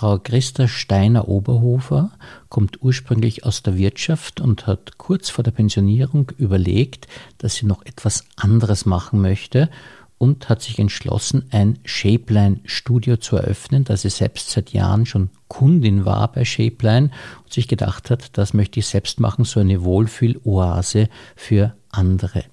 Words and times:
Frau 0.00 0.18
Christa 0.18 0.66
Steiner-Oberhofer 0.66 2.10
kommt 2.48 2.82
ursprünglich 2.82 3.44
aus 3.44 3.62
der 3.62 3.76
Wirtschaft 3.76 4.40
und 4.40 4.66
hat 4.66 4.96
kurz 4.96 5.28
vor 5.28 5.44
der 5.44 5.50
Pensionierung 5.50 6.32
überlegt, 6.38 7.06
dass 7.36 7.56
sie 7.56 7.66
noch 7.66 7.84
etwas 7.84 8.24
anderes 8.34 8.86
machen 8.86 9.20
möchte 9.20 9.68
und 10.16 10.48
hat 10.48 10.62
sich 10.62 10.78
entschlossen, 10.78 11.44
ein 11.50 11.80
Shapeline-Studio 11.84 13.18
zu 13.18 13.36
eröffnen, 13.36 13.84
da 13.84 13.94
sie 13.94 14.08
selbst 14.08 14.48
seit 14.48 14.72
Jahren 14.72 15.04
schon 15.04 15.28
Kundin 15.48 16.06
war 16.06 16.32
bei 16.32 16.46
Shapeline 16.46 17.10
und 17.44 17.52
sich 17.52 17.68
gedacht 17.68 18.08
hat, 18.08 18.38
das 18.38 18.54
möchte 18.54 18.80
ich 18.80 18.86
selbst 18.86 19.20
machen, 19.20 19.44
so 19.44 19.60
eine 19.60 19.84
Wohlfühl-Oase 19.84 21.10
für 21.36 21.74
andere. 21.90 22.44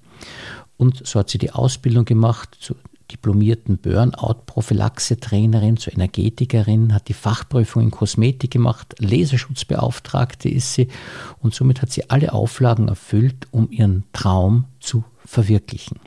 Und 0.76 1.06
so 1.06 1.18
hat 1.18 1.30
sie 1.30 1.38
die 1.38 1.52
Ausbildung 1.52 2.04
gemacht 2.04 2.58
zur 2.60 2.76
diplomierten 3.10 3.78
Burnout-Prophylaxe-Trainerin, 3.78 5.76
zur 5.76 5.92
Energetikerin, 5.94 6.92
hat 6.94 7.08
die 7.08 7.14
Fachprüfung 7.14 7.82
in 7.82 7.90
Kosmetik 7.90 8.50
gemacht, 8.50 8.94
Leserschutzbeauftragte 8.98 10.48
ist 10.48 10.74
sie 10.74 10.88
und 11.40 11.54
somit 11.54 11.82
hat 11.82 11.90
sie 11.90 12.10
alle 12.10 12.32
Auflagen 12.32 12.88
erfüllt, 12.88 13.48
um 13.50 13.70
ihren 13.70 14.04
Traum 14.12 14.64
zu 14.80 15.04
verwirklichen. 15.24 16.00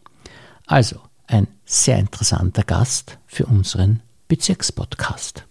Also 0.65 0.97
ein 1.27 1.47
sehr 1.65 1.97
interessanter 1.97 2.63
Gast 2.63 3.17
für 3.25 3.45
unseren 3.45 4.01
Bezirkspodcast. 4.27 5.45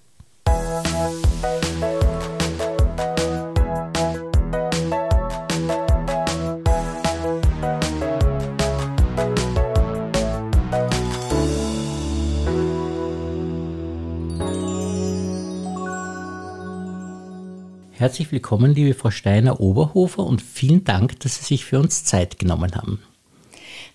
Herzlich 18.01 18.33
willkommen, 18.33 18.75
liebe 18.75 18.95
Frau 18.95 19.11
Steiner-Oberhofer, 19.11 20.25
und 20.25 20.41
vielen 20.41 20.85
Dank, 20.85 21.21
dass 21.21 21.37
Sie 21.37 21.45
sich 21.45 21.67
für 21.67 21.79
uns 21.79 22.03
Zeit 22.03 22.39
genommen 22.39 22.75
haben. 22.75 23.03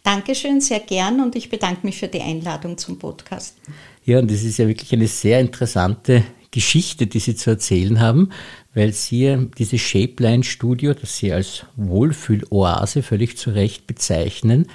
Dankeschön, 0.03 0.61
sehr 0.61 0.81
gern 0.81 1.21
und 1.21 1.35
ich 1.35 1.49
bedanke 1.49 1.83
mich 1.87 1.97
für 1.97 2.07
die 2.07 2.21
Einladung 2.21 2.77
zum 2.77 2.99
Podcast. 2.99 3.57
Ja, 4.05 4.19
und 4.19 4.29
das 4.29 4.43
ist 4.43 4.59
ja 4.59 4.67
wirklich 4.67 4.93
eine 4.93 5.07
sehr 5.07 5.39
interessante 5.39 6.23
Geschichte, 6.51 7.07
die 7.07 7.17
Sie 7.17 7.33
zu 7.33 7.49
erzählen 7.49 7.99
haben, 7.99 8.29
weil 8.75 8.93
Sie 8.93 9.49
dieses 9.57 9.81
Shapeline-Studio, 9.81 10.93
das 10.93 11.17
Sie 11.17 11.33
als 11.33 11.65
Wohlfühloase 11.75 13.01
völlig 13.01 13.39
zu 13.39 13.55
Recht 13.55 13.87
bezeichnen, 13.87 14.67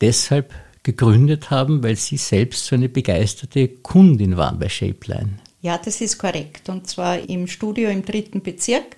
deshalb 0.00 0.52
gegründet 0.82 1.50
haben, 1.52 1.84
weil 1.84 1.94
Sie 1.94 2.16
selbst 2.16 2.66
so 2.66 2.74
eine 2.74 2.88
begeisterte 2.88 3.68
Kundin 3.68 4.36
waren 4.36 4.58
bei 4.58 4.68
Shapeline. 4.68 5.38
Ja, 5.62 5.78
das 5.78 6.00
ist 6.00 6.18
korrekt. 6.18 6.68
Und 6.68 6.88
zwar 6.88 7.18
im 7.28 7.46
Studio 7.46 7.88
im 7.88 8.04
dritten 8.04 8.42
Bezirk 8.42 8.96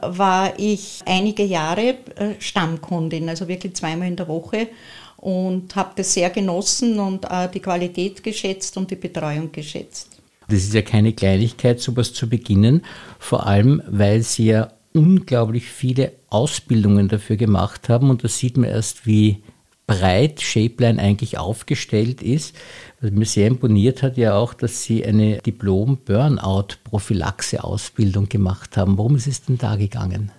war 0.00 0.52
ich 0.58 1.00
einige 1.06 1.44
Jahre 1.44 1.98
äh, 2.16 2.34
Stammkundin, 2.40 3.28
also 3.28 3.46
wirklich 3.46 3.74
zweimal 3.74 4.08
in 4.08 4.16
der 4.16 4.28
Woche 4.28 4.68
und 5.16 5.76
habe 5.76 5.92
das 5.96 6.14
sehr 6.14 6.30
genossen 6.30 6.98
und 6.98 7.26
die 7.52 7.60
Qualität 7.60 8.22
geschätzt 8.22 8.78
und 8.78 8.90
die 8.90 8.96
Betreuung 8.96 9.52
geschätzt. 9.52 10.20
Das 10.48 10.60
ist 10.60 10.72
ja 10.72 10.82
keine 10.82 11.12
Kleinigkeit, 11.12 11.78
sowas 11.78 12.14
zu 12.14 12.28
beginnen, 12.28 12.82
vor 13.18 13.46
allem 13.46 13.82
weil 13.86 14.22
Sie 14.22 14.46
ja 14.46 14.72
unglaublich 14.94 15.66
viele 15.66 16.12
Ausbildungen 16.30 17.08
dafür 17.08 17.36
gemacht 17.36 17.88
haben 17.88 18.10
und 18.10 18.24
da 18.24 18.28
sieht 18.28 18.56
man 18.56 18.70
erst, 18.70 19.06
wie 19.06 19.42
breit 19.90 20.40
Shapeline 20.40 21.02
eigentlich 21.02 21.36
aufgestellt 21.36 22.22
ist. 22.22 22.54
Was 23.00 23.10
mir 23.10 23.24
sehr 23.24 23.48
imponiert 23.48 24.04
hat 24.04 24.16
ja 24.16 24.36
auch, 24.36 24.54
dass 24.54 24.84
Sie 24.84 25.04
eine 25.04 25.38
Diplom-Burnout-Prophylaxe-Ausbildung 25.38 28.28
gemacht 28.28 28.76
haben. 28.76 28.98
Worum 28.98 29.16
ist 29.16 29.26
es 29.26 29.42
denn 29.42 29.58
da 29.58 29.74
gegangen? 29.74 30.30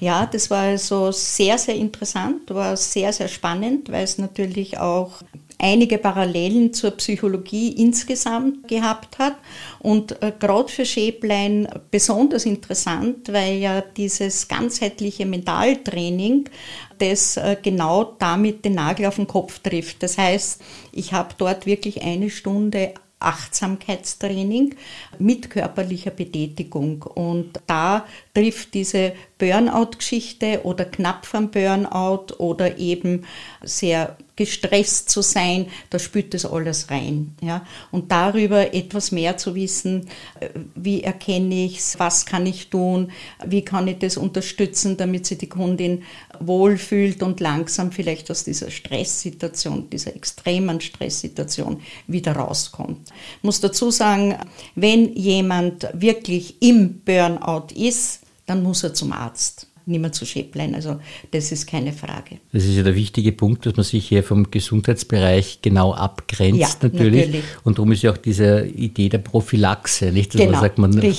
Ja, 0.00 0.24
das 0.24 0.50
war 0.50 0.62
also 0.62 1.12
sehr, 1.12 1.58
sehr 1.58 1.74
interessant, 1.74 2.48
war 2.48 2.78
sehr, 2.78 3.12
sehr 3.12 3.28
spannend, 3.28 3.92
weil 3.92 4.04
es 4.04 4.16
natürlich 4.16 4.78
auch 4.78 5.20
einige 5.64 5.96
Parallelen 5.96 6.74
zur 6.74 6.90
Psychologie 6.90 7.72
insgesamt 7.72 8.68
gehabt 8.68 9.18
hat 9.18 9.34
und 9.78 10.22
äh, 10.22 10.30
gerade 10.38 10.68
für 10.68 10.84
Schäblein 10.84 11.66
besonders 11.90 12.44
interessant, 12.44 13.32
weil 13.32 13.54
ja 13.54 13.80
dieses 13.80 14.46
ganzheitliche 14.46 15.24
Mentaltraining 15.24 16.50
das 16.98 17.38
äh, 17.38 17.56
genau 17.62 18.04
damit 18.18 18.66
den 18.66 18.74
Nagel 18.74 19.06
auf 19.06 19.16
den 19.16 19.26
Kopf 19.26 19.60
trifft. 19.60 20.02
Das 20.02 20.18
heißt, 20.18 20.60
ich 20.92 21.14
habe 21.14 21.34
dort 21.38 21.64
wirklich 21.64 22.02
eine 22.02 22.28
Stunde 22.28 22.92
Achtsamkeitstraining 23.20 24.74
mit 25.18 25.48
körperlicher 25.48 26.10
Betätigung. 26.10 27.02
Und 27.02 27.58
da 27.66 28.04
trifft 28.34 28.74
diese 28.74 29.12
Burnout-Geschichte 29.38 30.60
oder 30.64 30.84
knapp 30.84 31.24
vom 31.24 31.50
Burnout 31.50 32.34
oder 32.36 32.76
eben 32.76 33.24
sehr 33.62 34.18
gestresst 34.36 35.10
zu 35.10 35.22
sein, 35.22 35.66
da 35.90 35.98
spürt 35.98 36.34
das 36.34 36.44
alles 36.44 36.90
rein. 36.90 37.36
Ja? 37.40 37.64
Und 37.92 38.10
darüber 38.10 38.74
etwas 38.74 39.12
mehr 39.12 39.36
zu 39.36 39.54
wissen, 39.54 40.08
äh, 40.40 40.48
wie 40.74 41.02
erkenne 41.02 41.64
ich 41.66 41.78
es, 41.78 41.98
was 41.98 42.26
kann 42.26 42.46
ich 42.46 42.68
tun, 42.68 43.12
wie 43.46 43.62
kann 43.62 43.86
ich 43.86 43.98
das 43.98 44.16
unterstützen, 44.16 44.96
damit 44.96 45.26
sich 45.26 45.38
die 45.38 45.48
Kundin 45.48 46.02
wohlfühlt 46.40 47.22
und 47.22 47.40
langsam 47.40 47.92
vielleicht 47.92 48.30
aus 48.30 48.44
dieser 48.44 48.70
Stresssituation, 48.70 49.88
dieser 49.90 50.16
extremen 50.16 50.80
Stresssituation 50.80 51.80
wieder 52.08 52.32
rauskommt. 52.32 53.10
Ich 53.38 53.44
muss 53.44 53.60
dazu 53.60 53.90
sagen, 53.90 54.36
wenn 54.74 55.14
jemand 55.14 55.88
wirklich 55.92 56.60
im 56.60 57.00
Burnout 57.00 57.68
ist, 57.74 58.20
dann 58.46 58.62
muss 58.62 58.82
er 58.82 58.94
zum 58.94 59.12
Arzt 59.12 59.68
nicht 59.86 60.00
mehr 60.00 60.12
zu 60.12 60.24
Schäpplein. 60.24 60.74
Also 60.74 60.98
das 61.30 61.52
ist 61.52 61.66
keine 61.66 61.92
Frage. 61.92 62.38
Das 62.52 62.64
ist 62.64 62.76
ja 62.76 62.82
der 62.82 62.94
wichtige 62.94 63.32
Punkt, 63.32 63.66
dass 63.66 63.76
man 63.76 63.84
sich 63.84 64.08
hier 64.08 64.22
vom 64.22 64.50
Gesundheitsbereich 64.50 65.58
genau 65.62 65.92
abgrenzt 65.92 66.60
ja, 66.60 66.68
natürlich. 66.80 67.26
natürlich. 67.26 67.44
Und 67.64 67.78
darum 67.78 67.92
ist 67.92 68.02
ja 68.02 68.12
auch 68.12 68.16
diese 68.16 68.66
Idee 68.66 69.08
der 69.08 69.18
Prophylaxe, 69.18 70.12
nicht? 70.12 70.34
Dass 70.34 70.40
genau, 70.40 70.52
man 70.52 70.60
sagt, 70.60 70.78
man 70.78 70.98
äh, 70.98 71.12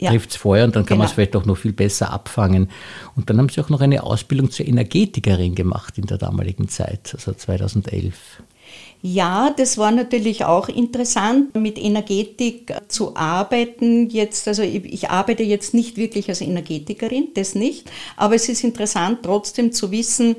ja. 0.00 0.10
trifft 0.10 0.30
es 0.30 0.36
vorher 0.36 0.64
und 0.64 0.76
dann 0.76 0.84
kann 0.84 0.96
genau. 0.96 0.98
man 0.98 1.06
es 1.06 1.12
vielleicht 1.12 1.36
auch 1.36 1.46
noch 1.46 1.56
viel 1.56 1.72
besser 1.72 2.12
abfangen. 2.12 2.68
Und 3.16 3.30
dann 3.30 3.38
haben 3.38 3.48
Sie 3.48 3.60
auch 3.60 3.70
noch 3.70 3.80
eine 3.80 4.02
Ausbildung 4.02 4.50
zur 4.50 4.66
Energetikerin 4.66 5.54
gemacht 5.54 5.98
in 5.98 6.06
der 6.06 6.18
damaligen 6.18 6.68
Zeit, 6.68 7.12
also 7.14 7.32
2011. 7.32 8.14
Ja, 9.02 9.50
das 9.56 9.78
war 9.78 9.90
natürlich 9.90 10.44
auch 10.44 10.68
interessant, 10.68 11.54
mit 11.54 11.78
Energetik 11.78 12.74
zu 12.88 13.16
arbeiten. 13.16 14.10
Jetzt, 14.10 14.46
also 14.46 14.62
ich, 14.62 14.84
ich, 14.84 15.08
arbeite 15.08 15.42
jetzt 15.42 15.72
nicht 15.72 15.96
wirklich 15.96 16.28
als 16.28 16.42
Energetikerin, 16.42 17.28
das 17.34 17.54
nicht, 17.54 17.90
aber 18.16 18.34
es 18.34 18.48
ist 18.50 18.62
interessant 18.62 19.20
trotzdem 19.22 19.72
zu 19.72 19.90
wissen, 19.90 20.36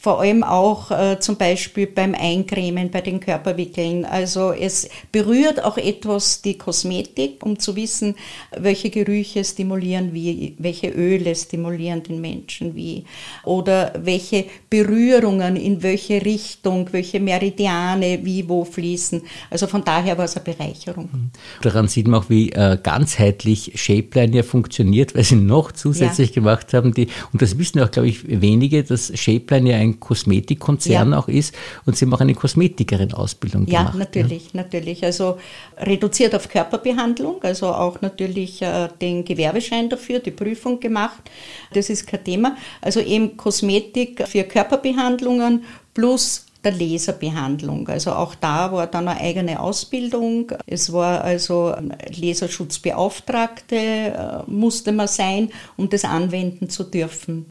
vor 0.00 0.20
allem 0.20 0.44
auch 0.44 0.90
äh, 0.90 1.18
zum 1.18 1.36
Beispiel 1.36 1.86
beim 1.86 2.14
Eincremen, 2.14 2.90
bei 2.90 3.00
den 3.00 3.20
Körperwickeln. 3.20 4.04
Also 4.04 4.52
es 4.52 4.88
berührt 5.10 5.62
auch 5.64 5.76
etwas 5.76 6.42
die 6.42 6.56
Kosmetik, 6.56 7.44
um 7.44 7.58
zu 7.58 7.74
wissen, 7.74 8.14
welche 8.56 8.90
Gerüche 8.90 9.44
stimulieren 9.44 10.14
wie, 10.14 10.54
welche 10.58 10.88
Öle 10.88 11.34
stimulieren 11.34 12.02
den 12.02 12.20
Menschen 12.20 12.74
wie 12.74 13.04
oder 13.44 13.92
welche 14.02 14.44
Berührungen 14.70 15.56
in 15.56 15.82
welche 15.82 16.24
Richtung, 16.24 16.88
welche 16.92 17.18
Meridiane 17.18 18.20
wie 18.22 18.48
wo 18.48 18.64
fließen. 18.64 19.22
Also 19.50 19.66
von 19.66 19.84
daher 19.84 20.16
war 20.16 20.26
es 20.26 20.36
eine 20.36 20.44
Bereicherung. 20.44 21.08
Mhm. 21.12 21.30
Daran 21.62 21.88
sieht 21.88 22.06
man 22.06 22.20
auch, 22.20 22.30
wie 22.30 22.50
äh, 22.52 22.78
ganzheitlich 22.82 23.72
Shapeline 23.74 24.36
ja 24.36 24.42
funktioniert, 24.42 25.14
weil 25.14 25.24
sie 25.24 25.36
noch 25.36 25.72
zusätzlich 25.72 26.30
ja. 26.30 26.34
gemacht 26.36 26.72
haben, 26.74 26.94
die, 26.94 27.08
und 27.32 27.42
das 27.42 27.58
wissen 27.58 27.80
auch, 27.80 27.90
glaube 27.90 28.08
ich, 28.08 28.40
wenige, 28.40 28.84
dass 28.84 29.12
Shapeline 29.18 29.70
ja 29.70 29.76
ein 29.76 29.87
ein 29.88 30.00
Kosmetikkonzern 30.00 31.12
ja. 31.12 31.18
auch 31.18 31.28
ist 31.28 31.54
und 31.86 31.96
Sie 31.96 32.04
haben 32.04 32.14
auch 32.14 32.20
eine 32.20 32.34
Kosmetikerin-Ausbildung 32.34 33.66
ja, 33.66 33.80
gemacht. 33.80 33.98
Natürlich, 33.98 34.52
ja, 34.52 34.62
natürlich. 34.62 35.04
Also 35.04 35.38
reduziert 35.76 36.34
auf 36.34 36.48
Körperbehandlung, 36.48 37.42
also 37.42 37.68
auch 37.68 38.00
natürlich 38.00 38.62
äh, 38.62 38.88
den 39.00 39.24
Gewerbeschein 39.24 39.88
dafür, 39.88 40.20
die 40.20 40.30
Prüfung 40.30 40.80
gemacht. 40.80 41.30
Das 41.72 41.90
ist 41.90 42.06
kein 42.06 42.24
Thema. 42.24 42.56
Also 42.80 43.00
eben 43.00 43.36
Kosmetik 43.36 44.26
für 44.28 44.44
Körperbehandlungen 44.44 45.64
plus 45.94 46.46
der 46.64 46.72
Laserbehandlung. 46.72 47.88
Also 47.88 48.12
auch 48.12 48.34
da 48.34 48.72
war 48.72 48.86
dann 48.86 49.08
eine 49.08 49.20
eigene 49.20 49.60
Ausbildung. 49.60 50.52
Es 50.66 50.92
war 50.92 51.22
also 51.22 51.74
Laserschutzbeauftragte, 52.16 53.76
äh, 53.76 54.42
musste 54.50 54.92
man 54.92 55.08
sein, 55.08 55.50
um 55.76 55.88
das 55.88 56.04
anwenden 56.04 56.68
zu 56.68 56.84
dürfen. 56.84 57.46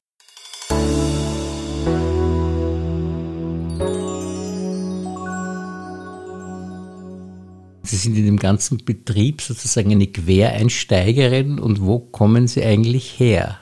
Sie 7.98 8.04
sind 8.04 8.18
in 8.18 8.28
dem 8.28 8.38
ganzen 8.38 8.78
Betrieb 8.86 9.42
sozusagen 9.42 9.92
eine 9.92 10.06
Quereinsteigerin 10.06 11.58
und 11.58 11.82
wo 11.82 11.98
kommen 11.98 12.48
Sie 12.48 12.64
eigentlich 12.64 13.20
her? 13.20 13.58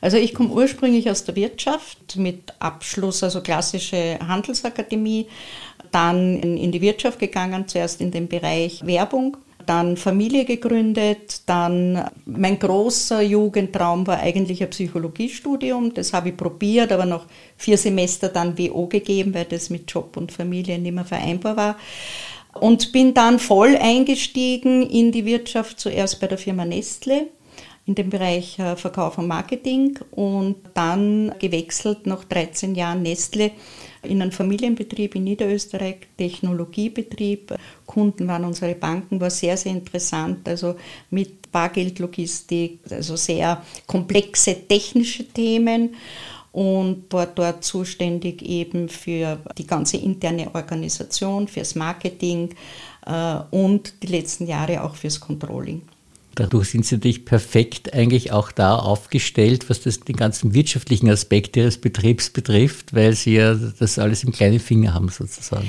Also 0.00 0.16
ich 0.16 0.32
komme 0.32 0.50
ursprünglich 0.50 1.10
aus 1.10 1.24
der 1.24 1.34
Wirtschaft 1.34 2.14
mit 2.14 2.54
Abschluss, 2.60 3.24
also 3.24 3.40
klassische 3.40 4.20
Handelsakademie, 4.24 5.26
dann 5.90 6.40
in, 6.40 6.70
die 6.70 6.80
Wirtschaft 6.80 7.18
gegangen, 7.18 7.66
zuerst 7.66 8.00
in 8.00 8.12
den 8.12 8.28
Bereich 8.28 8.86
Werbung, 8.86 9.38
dann 9.66 9.96
Familie 9.96 10.44
gegründet, 10.44 11.42
dann 11.46 12.08
mein 12.26 12.60
großer 12.60 13.22
Jugendtraum 13.22 14.06
war 14.06 14.20
eigentlich 14.20 14.62
ein 14.62 14.70
Psychologiestudium, 14.70 15.94
das 15.94 16.12
habe 16.12 16.28
ich 16.28 16.36
probiert, 16.36 16.92
aber 16.92 17.06
noch 17.06 17.26
vier 17.56 17.76
Semester 17.76 18.28
dann 18.28 18.56
WO 18.56 18.86
gegeben, 18.86 19.34
weil 19.34 19.46
das 19.46 19.68
mit 19.68 19.90
Job 19.90 20.16
und 20.16 20.30
Familie 20.30 20.78
nicht 20.78 20.94
mehr 20.94 21.04
vereinbar 21.04 21.56
war. 21.56 21.76
Und 22.60 22.92
bin 22.92 23.14
dann 23.14 23.38
voll 23.38 23.76
eingestiegen 23.76 24.88
in 24.88 25.12
die 25.12 25.24
Wirtschaft, 25.24 25.80
zuerst 25.80 26.20
bei 26.20 26.26
der 26.26 26.38
Firma 26.38 26.64
Nestle 26.64 27.28
in 27.88 27.94
dem 27.94 28.10
Bereich 28.10 28.58
äh, 28.58 28.76
Verkauf 28.76 29.16
und 29.16 29.28
Marketing 29.28 29.98
und 30.10 30.56
dann 30.74 31.34
gewechselt 31.38 32.06
nach 32.06 32.22
13 32.24 32.74
Jahren 32.74 33.00
Nestle 33.00 33.52
in 34.02 34.20
einen 34.20 34.30
Familienbetrieb 34.30 35.14
in 35.14 35.24
Niederösterreich, 35.24 35.96
Technologiebetrieb. 36.18 37.54
Kunden 37.86 38.28
waren 38.28 38.44
unsere 38.44 38.74
Banken, 38.74 39.20
war 39.20 39.30
sehr, 39.30 39.56
sehr 39.56 39.72
interessant. 39.72 40.46
Also 40.46 40.76
mit 41.10 41.50
Bargeldlogistik, 41.50 42.80
also 42.90 43.16
sehr 43.16 43.62
komplexe 43.86 44.54
technische 44.68 45.26
Themen 45.26 45.94
und 46.52 47.12
war 47.12 47.26
dort 47.26 47.64
zuständig 47.64 48.42
eben 48.42 48.88
für 48.88 49.38
die 49.56 49.66
ganze 49.66 49.96
interne 49.98 50.54
Organisation, 50.54 51.48
fürs 51.48 51.74
Marketing 51.74 52.54
äh, 53.06 53.36
und 53.50 54.02
die 54.02 54.08
letzten 54.08 54.46
Jahre 54.46 54.82
auch 54.82 54.94
fürs 54.96 55.20
Controlling. 55.20 55.82
Dadurch 56.34 56.70
sind 56.70 56.86
Sie 56.86 56.94
natürlich 56.94 57.24
perfekt 57.24 57.92
eigentlich 57.94 58.30
auch 58.30 58.52
da 58.52 58.76
aufgestellt, 58.76 59.68
was 59.68 59.80
das, 59.80 60.00
den 60.00 60.14
ganzen 60.14 60.54
wirtschaftlichen 60.54 61.10
Aspekt 61.10 61.56
Ihres 61.56 61.78
Betriebs 61.78 62.30
betrifft, 62.30 62.94
weil 62.94 63.14
Sie 63.14 63.34
ja 63.34 63.54
das 63.54 63.98
alles 63.98 64.22
im 64.22 64.30
kleinen 64.30 64.60
Finger 64.60 64.94
haben 64.94 65.08
sozusagen. 65.08 65.68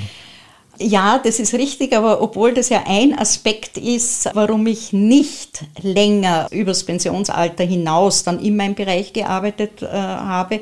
Ja, 0.82 1.20
das 1.22 1.38
ist 1.40 1.52
richtig, 1.52 1.94
aber 1.94 2.22
obwohl 2.22 2.54
das 2.54 2.70
ja 2.70 2.84
ein 2.86 3.18
Aspekt 3.18 3.76
ist, 3.76 4.30
warum 4.32 4.66
ich 4.66 4.94
nicht 4.94 5.62
länger 5.82 6.46
übers 6.50 6.84
Pensionsalter 6.84 7.64
hinaus 7.64 8.24
dann 8.24 8.40
in 8.40 8.56
meinem 8.56 8.74
Bereich 8.74 9.12
gearbeitet 9.12 9.82
äh, 9.82 9.86
habe, 9.86 10.60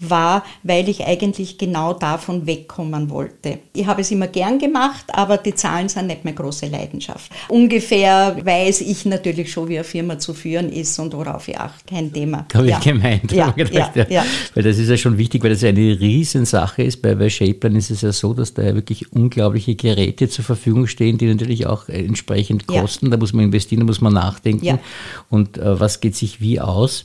war, 0.00 0.44
weil 0.64 0.88
ich 0.88 1.04
eigentlich 1.06 1.56
genau 1.56 1.92
davon 1.92 2.46
wegkommen 2.46 3.10
wollte. 3.10 3.58
Ich 3.72 3.86
habe 3.86 4.00
es 4.00 4.10
immer 4.10 4.26
gern 4.26 4.58
gemacht, 4.58 5.04
aber 5.12 5.36
die 5.36 5.54
Zahlen 5.54 5.88
sind 5.88 6.08
nicht 6.08 6.24
mehr 6.24 6.34
große 6.34 6.66
Leidenschaft. 6.66 7.30
Ungefähr 7.48 8.36
weiß 8.42 8.80
ich 8.80 9.04
natürlich 9.04 9.52
schon, 9.52 9.68
wie 9.68 9.76
eine 9.76 9.84
Firma 9.84 10.18
zu 10.18 10.34
führen 10.34 10.72
ist 10.72 10.98
und 10.98 11.14
worauf 11.14 11.46
ich 11.46 11.58
achte. 11.58 11.94
Kein 11.94 12.12
Thema. 12.12 12.46
Habe 12.52 12.66
ja. 12.66 12.78
ich 12.78 12.84
gemeint. 12.84 13.30
Ja, 13.30 13.50
gedacht, 13.56 13.94
ja, 13.94 14.06
ja, 14.08 14.24
Weil 14.54 14.64
das 14.64 14.78
ist 14.78 14.88
ja 14.88 14.96
schon 14.96 15.16
wichtig, 15.16 15.44
weil 15.44 15.50
das 15.50 15.62
eine 15.62 15.78
Riesensache 16.00 16.82
ist. 16.82 17.02
Bei, 17.02 17.14
bei 17.14 17.28
Shapelin 17.28 17.76
ist 17.76 17.90
es 17.90 18.02
ja 18.02 18.12
so, 18.12 18.34
dass 18.34 18.52
da 18.52 18.62
ja 18.62 18.74
wirklich 18.74 19.12
unglaubliche 19.60 19.74
Geräte 19.74 20.28
zur 20.28 20.44
Verfügung 20.44 20.86
stehen, 20.86 21.18
die 21.18 21.26
natürlich 21.26 21.66
auch 21.66 21.88
entsprechend 21.88 22.66
kosten. 22.66 23.10
Da 23.10 23.16
muss 23.16 23.32
man 23.32 23.44
investieren, 23.46 23.80
da 23.80 23.86
muss 23.86 24.00
man 24.00 24.12
nachdenken. 24.12 24.64
Und 25.28 25.58
äh, 25.58 25.80
was 25.80 26.00
geht 26.00 26.16
sich 26.16 26.40
wie 26.40 26.60
aus? 26.60 27.04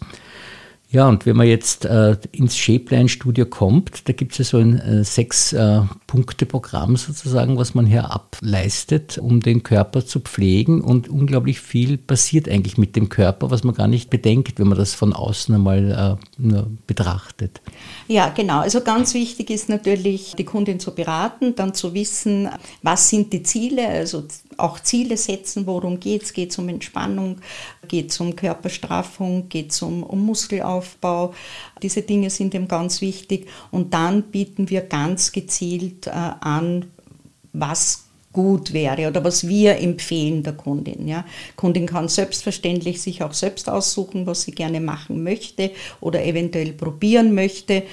Ja, 0.92 1.10
und 1.10 1.26
wenn 1.26 1.36
man 1.36 1.48
jetzt 1.48 1.84
äh, 1.86 2.16
ins 2.32 2.56
Shapeline-Studio 2.56 3.48
kommt, 3.48 4.08
da 4.08 4.14
gibt 4.14 4.32
es 4.34 4.38
ja 4.38 4.46
so 4.46 4.58
ein 4.58 4.80
äh, 4.80 5.04
Sechs-Punkte-Programm 5.04 6.94
äh, 6.94 6.98
sozusagen, 6.98 7.58
was 7.58 7.74
man 7.74 7.86
hier 7.86 8.12
ableistet, 8.12 9.18
um 9.18 9.42
den 9.42 9.64
Körper 9.64 10.06
zu 10.06 10.20
pflegen. 10.20 10.82
Und 10.82 11.10
unglaublich 11.10 11.60
viel 11.60 11.98
passiert 11.98 12.48
eigentlich 12.48 12.78
mit 12.78 12.96
dem 12.96 13.10
Körper, 13.10 13.52
was 13.52 13.64
man 13.64 13.76
gar 13.76 13.88
nicht 13.88 14.10
bedenkt, 14.10 14.60
wenn 14.60 14.68
man 14.68 14.78
das 14.78 14.94
von 14.94 15.12
außen 15.12 15.56
einmal 15.56 16.20
äh, 16.40 16.64
betrachtet. 16.88 17.62
Ja, 18.08 18.30
genau. 18.30 18.60
Also 18.60 18.82
ganz 18.82 19.14
wichtig 19.14 19.50
ist 19.50 19.68
natürlich, 19.68 20.36
die 20.38 20.46
Kundin 20.46 20.80
zu 20.80 20.94
beraten, 20.94 21.56
dann 21.56 21.74
zu 21.74 21.94
wissen, 21.94 22.48
was 22.84 23.10
sind 23.10 23.34
die 23.34 23.44
Ziele, 23.44 23.88
also 23.88 24.24
auch 24.58 24.80
Ziele 24.80 25.18
setzen, 25.18 25.68
worum 25.68 26.00
geht 26.00 26.24
es? 26.24 26.34
Geht 26.34 26.52
es 26.52 26.58
um 26.58 26.70
Entspannung, 26.70 27.42
geht 27.88 28.12
es 28.12 28.20
um 28.20 28.36
Körperstraffung, 28.36 29.50
geht 29.50 29.72
es 29.72 29.82
um, 29.82 30.04
um 30.04 30.26
Muskelaufbau. 30.26 31.34
Diese 31.82 32.02
Dinge 32.02 32.30
sind 32.30 32.54
ihm 32.54 32.68
ganz 32.68 33.02
wichtig. 33.02 33.48
Und 33.72 33.94
dann 33.94 34.24
bieten 34.24 34.70
wir 34.70 34.82
ganz 34.82 35.32
gezielt 35.32 36.08
äh, 36.08 36.12
an, 36.12 36.92
was 37.54 38.06
gut 38.36 38.74
wäre 38.74 39.08
oder 39.08 39.24
was 39.24 39.48
wir 39.48 39.78
empfehlen 39.78 40.44
der 40.44 40.54
Kundin. 40.54 41.08
Ja. 41.08 41.24
Kundin 41.56 41.86
kann 41.86 42.10
selbstverständlich 42.10 43.02
sich 43.02 43.24
auch 43.24 43.34
selbst 43.34 43.70
aussuchen, 43.70 44.28
was 44.28 44.42
sie 44.42 44.52
gerne 44.52 44.82
machen 44.82 45.24
möchte 45.24 45.72
oder 46.02 46.24
eventuell 46.26 46.74
probieren 46.74 47.34
möchte. 47.34 47.84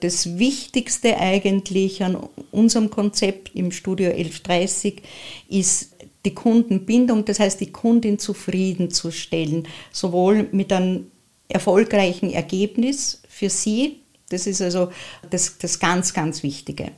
Das 0.00 0.38
Wichtigste 0.38 1.18
eigentlich 1.18 2.02
an 2.02 2.18
unserem 2.50 2.90
Konzept 2.90 3.52
im 3.54 3.70
Studio 3.70 4.10
1130 4.10 5.02
ist 5.48 5.91
die 6.24 6.34
Kundenbindung, 6.34 7.24
das 7.24 7.40
heißt 7.40 7.60
die 7.60 7.72
Kundin 7.72 8.18
zufriedenzustellen, 8.18 9.68
sowohl 9.90 10.48
mit 10.52 10.72
einem 10.72 11.06
erfolgreichen 11.48 12.30
Ergebnis 12.30 13.22
für 13.28 13.50
sie, 13.50 14.00
das 14.28 14.46
ist 14.46 14.62
also 14.62 14.90
das, 15.30 15.58
das 15.58 15.78
ganz, 15.78 16.14
ganz 16.14 16.42
Wichtige. 16.42 16.92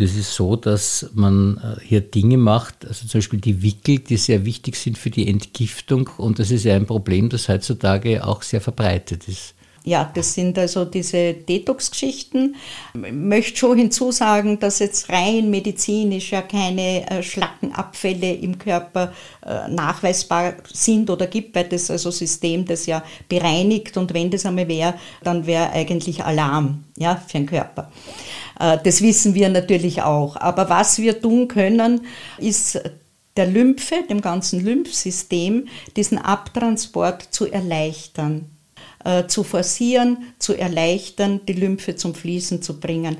Das 0.00 0.16
ist 0.16 0.34
so, 0.34 0.56
dass 0.56 1.10
man 1.12 1.58
äh, 1.58 1.84
hier 1.84 2.00
Dinge 2.00 2.38
macht, 2.38 2.86
also 2.86 3.06
zum 3.06 3.18
Beispiel 3.18 3.38
die 3.38 3.62
Wickel, 3.62 3.98
die 3.98 4.16
sehr 4.16 4.46
wichtig 4.46 4.76
sind 4.76 4.96
für 4.96 5.10
die 5.10 5.28
Entgiftung. 5.28 6.08
Und 6.16 6.38
das 6.38 6.50
ist 6.50 6.64
ja 6.64 6.74
ein 6.74 6.86
Problem, 6.86 7.28
das 7.28 7.50
heutzutage 7.50 8.26
auch 8.26 8.40
sehr 8.40 8.62
verbreitet 8.62 9.28
ist. 9.28 9.54
Ja, 9.82 10.10
das 10.14 10.34
sind 10.34 10.58
also 10.58 10.84
diese 10.84 11.32
Detox-Geschichten. 11.32 12.56
Ich 12.92 13.12
möchte 13.12 13.56
schon 13.56 13.78
hinzusagen, 13.78 14.58
dass 14.58 14.78
jetzt 14.78 15.08
rein 15.08 15.48
medizinisch 15.48 16.32
ja 16.32 16.42
keine 16.42 17.10
äh, 17.10 17.22
Schlackenabfälle 17.22 18.34
im 18.34 18.58
Körper 18.58 19.12
äh, 19.44 19.68
nachweisbar 19.68 20.54
sind 20.70 21.08
oder 21.08 21.26
gibt, 21.26 21.54
weil 21.54 21.64
das 21.64 21.90
also 21.90 22.10
System 22.10 22.66
das 22.66 22.84
ja 22.84 23.02
bereinigt 23.28 23.96
und 23.96 24.12
wenn 24.12 24.30
das 24.30 24.44
einmal 24.44 24.68
wäre, 24.68 24.94
dann 25.22 25.46
wäre 25.46 25.70
eigentlich 25.70 26.22
Alarm 26.22 26.84
ja, 26.98 27.16
für 27.16 27.38
den 27.38 27.46
Körper. 27.46 27.90
Äh, 28.58 28.76
das 28.84 29.00
wissen 29.00 29.34
wir 29.34 29.48
natürlich 29.48 30.02
auch. 30.02 30.36
Aber 30.36 30.68
was 30.68 30.98
wir 30.98 31.22
tun 31.22 31.48
können, 31.48 32.02
ist 32.36 32.80
der 33.36 33.46
Lymphe, 33.46 34.04
dem 34.10 34.20
ganzen 34.20 34.62
Lymphsystem, 34.62 35.68
diesen 35.96 36.18
Abtransport 36.18 37.22
zu 37.30 37.50
erleichtern. 37.50 38.50
Äh, 39.02 39.28
zu 39.28 39.44
forcieren, 39.44 40.18
zu 40.38 40.54
erleichtern, 40.54 41.40
die 41.48 41.54
Lymphe 41.54 41.96
zum 41.96 42.14
Fließen 42.14 42.60
zu 42.60 42.78
bringen. 42.78 43.16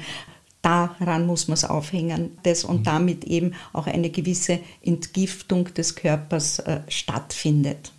Daran 0.61 1.27
muss 1.27 1.49
man 1.49 1.55
es 1.55 1.65
aufhängen 1.65 2.33
das, 2.43 2.64
und 2.64 2.81
mhm. 2.81 2.85
damit 2.85 3.25
eben 3.25 3.55
auch 3.73 3.87
eine 3.87 4.11
gewisse 4.11 4.59
Entgiftung 4.83 5.73
des 5.73 5.95
Körpers 5.95 6.59
äh, 6.59 6.81
stattfindet. 6.88 7.93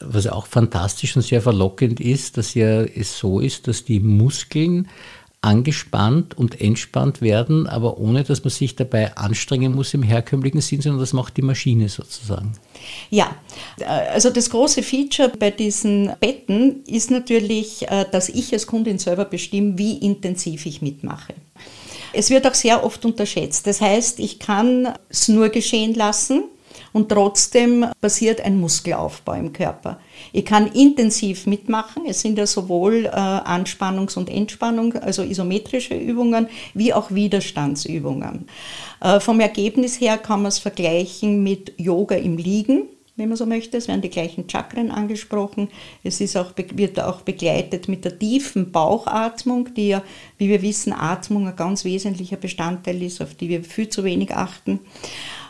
Was 0.00 0.26
auch 0.26 0.46
fantastisch 0.46 1.14
und 1.14 1.22
sehr 1.22 1.40
verlockend 1.40 2.00
ist, 2.00 2.36
dass 2.36 2.54
ja 2.54 2.82
es 2.82 3.16
so 3.16 3.38
ist, 3.38 3.68
dass 3.68 3.84
die 3.84 4.00
Muskeln 4.00 4.88
angespannt 5.42 6.36
und 6.36 6.60
entspannt 6.60 7.22
werden, 7.22 7.66
aber 7.66 7.98
ohne 7.98 8.24
dass 8.24 8.44
man 8.44 8.50
sich 8.50 8.76
dabei 8.76 9.16
anstrengen 9.16 9.74
muss 9.74 9.94
im 9.94 10.02
herkömmlichen 10.02 10.60
Sinn, 10.60 10.82
sondern 10.82 11.00
das 11.00 11.14
macht 11.14 11.38
die 11.38 11.42
Maschine 11.42 11.88
sozusagen. 11.88 12.52
Ja, 13.08 13.34
also 14.12 14.28
das 14.28 14.50
große 14.50 14.82
Feature 14.82 15.30
bei 15.30 15.50
diesen 15.50 16.12
Betten 16.20 16.84
ist 16.84 17.10
natürlich, 17.10 17.88
äh, 17.88 18.04
dass 18.10 18.28
ich 18.28 18.52
als 18.52 18.66
Kundin 18.66 18.98
selber 18.98 19.24
bestimme, 19.24 19.78
wie 19.78 19.96
intensiv 19.98 20.66
ich 20.66 20.82
mitmache. 20.82 21.34
Es 22.12 22.28
wird 22.28 22.46
auch 22.46 22.54
sehr 22.54 22.84
oft 22.84 23.04
unterschätzt. 23.04 23.66
Das 23.66 23.80
heißt, 23.80 24.18
ich 24.18 24.40
kann 24.40 24.92
es 25.08 25.28
nur 25.28 25.48
geschehen 25.48 25.94
lassen 25.94 26.44
und 26.92 27.08
trotzdem 27.08 27.86
passiert 28.00 28.40
ein 28.40 28.58
Muskelaufbau 28.60 29.34
im 29.34 29.52
Körper. 29.52 30.00
Ich 30.32 30.44
kann 30.44 30.72
intensiv 30.72 31.46
mitmachen. 31.46 32.02
Es 32.06 32.20
sind 32.20 32.38
ja 32.38 32.46
sowohl 32.46 33.06
äh, 33.06 33.10
Anspannungs- 33.10 34.16
und 34.16 34.30
Entspannung, 34.30 34.94
also 34.94 35.22
isometrische 35.22 35.94
Übungen, 35.94 36.48
wie 36.74 36.92
auch 36.92 37.10
Widerstandsübungen. 37.10 38.46
Äh, 39.00 39.20
vom 39.20 39.40
Ergebnis 39.40 40.00
her 40.00 40.18
kann 40.18 40.42
man 40.42 40.48
es 40.48 40.58
vergleichen 40.58 41.42
mit 41.42 41.72
Yoga 41.78 42.16
im 42.16 42.36
Liegen 42.36 42.88
wenn 43.20 43.28
man 43.28 43.36
so 43.36 43.46
möchte. 43.46 43.76
Es 43.76 43.86
werden 43.86 44.00
die 44.00 44.10
gleichen 44.10 44.48
Chakren 44.48 44.90
angesprochen. 44.90 45.68
Es 46.02 46.20
ist 46.20 46.36
auch, 46.36 46.52
wird 46.56 46.98
auch 46.98 47.20
begleitet 47.20 47.86
mit 47.88 48.04
der 48.04 48.18
tiefen 48.18 48.72
Bauchatmung, 48.72 49.72
die 49.74 49.88
ja, 49.88 50.02
wie 50.38 50.48
wir 50.48 50.62
wissen, 50.62 50.92
Atmung 50.92 51.46
ein 51.46 51.56
ganz 51.56 51.84
wesentlicher 51.84 52.36
Bestandteil 52.36 53.02
ist, 53.02 53.20
auf 53.20 53.34
die 53.34 53.48
wir 53.48 53.62
viel 53.62 53.88
zu 53.88 54.04
wenig 54.04 54.34
achten. 54.34 54.80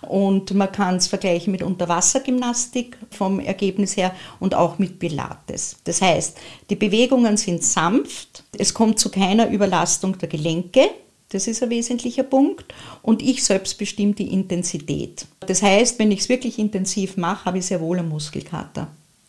Und 0.03 0.53
man 0.55 0.73
kann 0.73 0.97
es 0.97 1.07
vergleichen 1.07 1.53
mit 1.53 1.62
Unterwassergymnastik 1.62 2.97
vom 3.11 3.39
Ergebnis 3.39 3.97
her 3.97 4.12
und 4.41 4.55
auch 4.55 4.79
mit 4.79 4.99
Pilates. 4.99 5.77
Das 5.85 6.03
heißt, 6.03 6.39
die 6.71 6.77
Bewegungen 6.77 7.37
sind 7.37 7.62
sanft, 7.62 8.45
es 8.59 8.75
kommt 8.75 8.99
zu 8.99 9.11
keiner 9.11 9.50
Überlastung 9.50 10.19
der 10.19 10.29
Gelenke, 10.29 10.91
das 11.31 11.47
ist 11.47 11.63
ein 11.63 11.71
wesentlicher 11.71 12.25
Punkt. 12.25 12.75
Und 13.03 13.23
ich 13.23 13.43
selbst 13.45 13.79
bestimme 13.79 14.13
die 14.13 14.33
Intensität. 14.33 15.27
Das 15.41 15.63
heißt, 15.63 15.99
wenn 15.99 16.13
ich 16.13 16.21
es 16.21 16.29
wirklich 16.29 16.59
intensiv 16.59 17.17
mache, 17.17 17.47
habe 17.47 17.59
ich 17.59 17.67
sehr 17.67 17.81
wohl 17.81 17.99
einen 17.99 18.09
Muskelkater. 18.09 18.89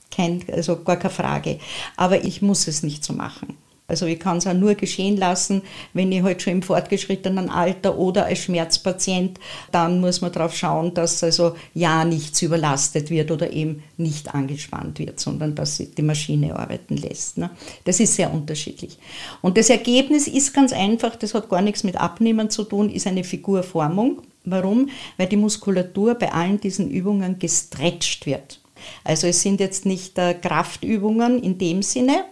Kein, 0.09 0.43
also 0.51 0.83
gar 0.83 0.97
keine 0.97 1.13
Frage. 1.13 1.59
Aber 1.95 2.23
ich 2.23 2.41
muss 2.41 2.67
es 2.67 2.83
nicht 2.83 3.03
so 3.03 3.13
machen. 3.13 3.55
Also 3.91 4.05
ich 4.05 4.19
kann 4.19 4.37
es 4.37 4.47
auch 4.47 4.53
nur 4.53 4.75
geschehen 4.75 5.17
lassen, 5.17 5.61
wenn 5.93 6.13
ich 6.13 6.23
halt 6.23 6.41
schon 6.41 6.53
im 6.53 6.61
fortgeschrittenen 6.61 7.49
Alter 7.49 7.97
oder 7.97 8.25
als 8.25 8.39
Schmerzpatient, 8.39 9.37
dann 9.73 9.99
muss 9.99 10.21
man 10.21 10.31
darauf 10.31 10.55
schauen, 10.55 10.93
dass 10.93 11.21
also 11.23 11.55
ja 11.73 12.05
nichts 12.05 12.41
überlastet 12.41 13.09
wird 13.09 13.31
oder 13.31 13.51
eben 13.51 13.83
nicht 13.97 14.33
angespannt 14.33 14.97
wird, 14.97 15.19
sondern 15.19 15.55
dass 15.55 15.77
die 15.77 16.01
Maschine 16.01 16.57
arbeiten 16.57 16.95
lässt. 16.95 17.37
Ne? 17.37 17.49
Das 17.83 17.99
ist 17.99 18.15
sehr 18.15 18.33
unterschiedlich. 18.33 18.97
Und 19.41 19.57
das 19.57 19.69
Ergebnis 19.69 20.29
ist 20.29 20.53
ganz 20.53 20.71
einfach, 20.71 21.17
das 21.17 21.33
hat 21.33 21.49
gar 21.49 21.61
nichts 21.61 21.83
mit 21.83 21.97
Abnehmen 21.97 22.49
zu 22.49 22.63
tun, 22.63 22.89
ist 22.89 23.07
eine 23.07 23.25
Figurformung. 23.25 24.21
Warum? 24.45 24.89
Weil 25.17 25.27
die 25.27 25.35
Muskulatur 25.35 26.15
bei 26.15 26.31
allen 26.31 26.61
diesen 26.61 26.89
Übungen 26.89 27.39
gestretcht 27.39 28.25
wird. 28.25 28.61
Also 29.03 29.27
es 29.27 29.41
sind 29.41 29.59
jetzt 29.59 29.85
nicht 29.85 30.17
äh, 30.17 30.33
Kraftübungen 30.33 31.43
in 31.43 31.57
dem 31.57 31.83
Sinne, 31.83 32.23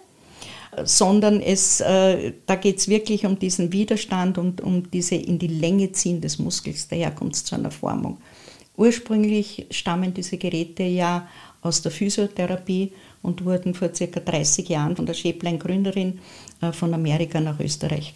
sondern 0.83 1.41
es, 1.41 1.81
äh, 1.81 2.33
da 2.45 2.55
geht 2.55 2.77
es 2.77 2.87
wirklich 2.87 3.25
um 3.25 3.39
diesen 3.39 3.71
Widerstand 3.71 4.37
und 4.37 4.61
um 4.61 4.89
diese 4.91 5.15
in 5.15 5.39
die 5.39 5.47
Länge 5.47 5.91
ziehen 5.91 6.21
des 6.21 6.39
Muskels. 6.39 6.87
Daher 6.87 7.11
kommt 7.11 7.35
es 7.35 7.43
zu 7.43 7.55
einer 7.55 7.71
Formung. 7.71 8.17
Ursprünglich 8.77 9.67
stammen 9.71 10.13
diese 10.13 10.37
Geräte 10.37 10.83
ja 10.83 11.27
aus 11.61 11.81
der 11.81 11.91
Physiotherapie 11.91 12.93
und 13.21 13.43
wurden 13.43 13.73
vor 13.73 13.93
circa 13.93 14.19
30 14.19 14.69
Jahren 14.69 14.95
von 14.95 15.05
der 15.05 15.13
Schäblein-Gründerin 15.13 16.19
äh, 16.61 16.71
von 16.71 16.93
Amerika 16.93 17.41
nach 17.41 17.59
Österreich 17.59 18.13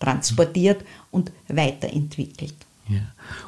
transportiert 0.00 0.84
und 1.12 1.30
weiterentwickelt. 1.46 2.54
Ja. 2.88 2.98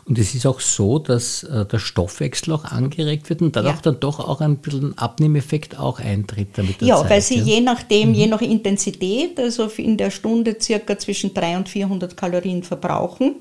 Und 0.04 0.18
es 0.18 0.34
ist 0.34 0.46
auch 0.46 0.60
so, 0.60 0.98
dass 0.98 1.42
äh, 1.42 1.66
der 1.66 1.78
Stoffwechsel 1.78 2.54
auch 2.54 2.64
angeregt 2.64 3.28
wird 3.28 3.42
und 3.42 3.56
dadurch 3.56 3.76
ja. 3.76 3.80
dann 3.82 4.00
doch 4.00 4.20
auch 4.20 4.40
ein 4.40 4.58
bisschen 4.58 4.96
Abnehmeffekt 4.96 5.78
auch 5.78 5.98
eintritt 5.98 6.56
damit. 6.56 6.80
Ja, 6.80 6.98
Zeit, 6.98 7.10
weil 7.10 7.20
sie 7.20 7.38
ja? 7.38 7.44
je 7.44 7.60
nachdem, 7.60 8.10
mhm. 8.10 8.14
je 8.14 8.26
nach 8.28 8.40
Intensität, 8.40 9.38
also 9.40 9.66
in 9.76 9.96
der 9.96 10.10
Stunde 10.10 10.56
circa 10.60 10.98
zwischen 10.98 11.34
300 11.34 11.58
und 11.58 11.68
400 11.68 12.16
Kalorien 12.16 12.62
verbrauchen. 12.62 13.36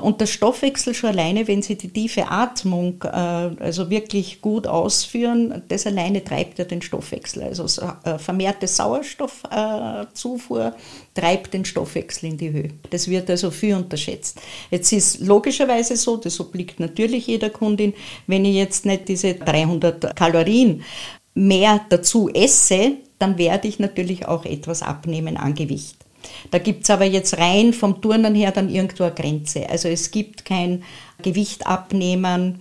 Und 0.00 0.20
der 0.20 0.26
Stoffwechsel 0.26 0.94
schon 0.94 1.10
alleine, 1.10 1.48
wenn 1.48 1.62
Sie 1.62 1.76
die 1.76 1.88
tiefe 1.88 2.30
Atmung 2.30 3.02
äh, 3.02 3.08
also 3.08 3.88
wirklich 3.88 4.42
gut 4.42 4.66
ausführen, 4.66 5.62
das 5.68 5.86
alleine 5.86 6.22
treibt 6.22 6.58
ja 6.58 6.66
den 6.66 6.82
Stoffwechsel. 6.82 7.44
Also 7.44 7.64
äh, 8.04 8.18
vermehrte 8.18 8.66
Sauerstoffzufuhr 8.66 10.66
äh, 10.66 10.72
treibt 11.18 11.54
den 11.54 11.64
Stoffwechsel 11.64 12.30
in 12.30 12.36
die 12.36 12.52
Höhe. 12.52 12.68
Das 12.90 13.08
wird 13.08 13.30
also 13.30 13.50
viel 13.50 13.74
unterschätzt. 13.74 14.38
Jetzt 14.70 14.92
ist 14.92 15.20
logischerweise 15.20 15.96
so, 15.96 16.18
das 16.18 16.38
obliegt 16.40 16.78
natürlich 16.78 17.26
jeder 17.26 17.50
Kundin, 17.50 17.94
wenn 18.26 18.44
ich 18.44 18.56
jetzt 18.56 18.84
nicht 18.84 19.08
diese 19.08 19.34
300 19.34 20.14
Kalorien 20.14 20.82
mehr 21.34 21.80
dazu 21.88 22.28
esse, 22.30 22.92
dann 23.18 23.38
werde 23.38 23.68
ich 23.68 23.78
natürlich 23.78 24.28
auch 24.28 24.44
etwas 24.44 24.82
abnehmen 24.82 25.36
an 25.36 25.54
Gewicht. 25.54 26.05
Da 26.50 26.58
gibt 26.58 26.84
es 26.84 26.90
aber 26.90 27.04
jetzt 27.04 27.38
rein 27.38 27.72
vom 27.72 28.00
Turnen 28.00 28.34
her 28.34 28.52
dann 28.52 28.68
irgendwo 28.68 29.04
eine 29.04 29.14
Grenze. 29.14 29.68
Also 29.68 29.88
es 29.88 30.10
gibt 30.10 30.44
kein 30.44 30.82
Gewicht 31.22 31.66
abnehmen 31.66 32.60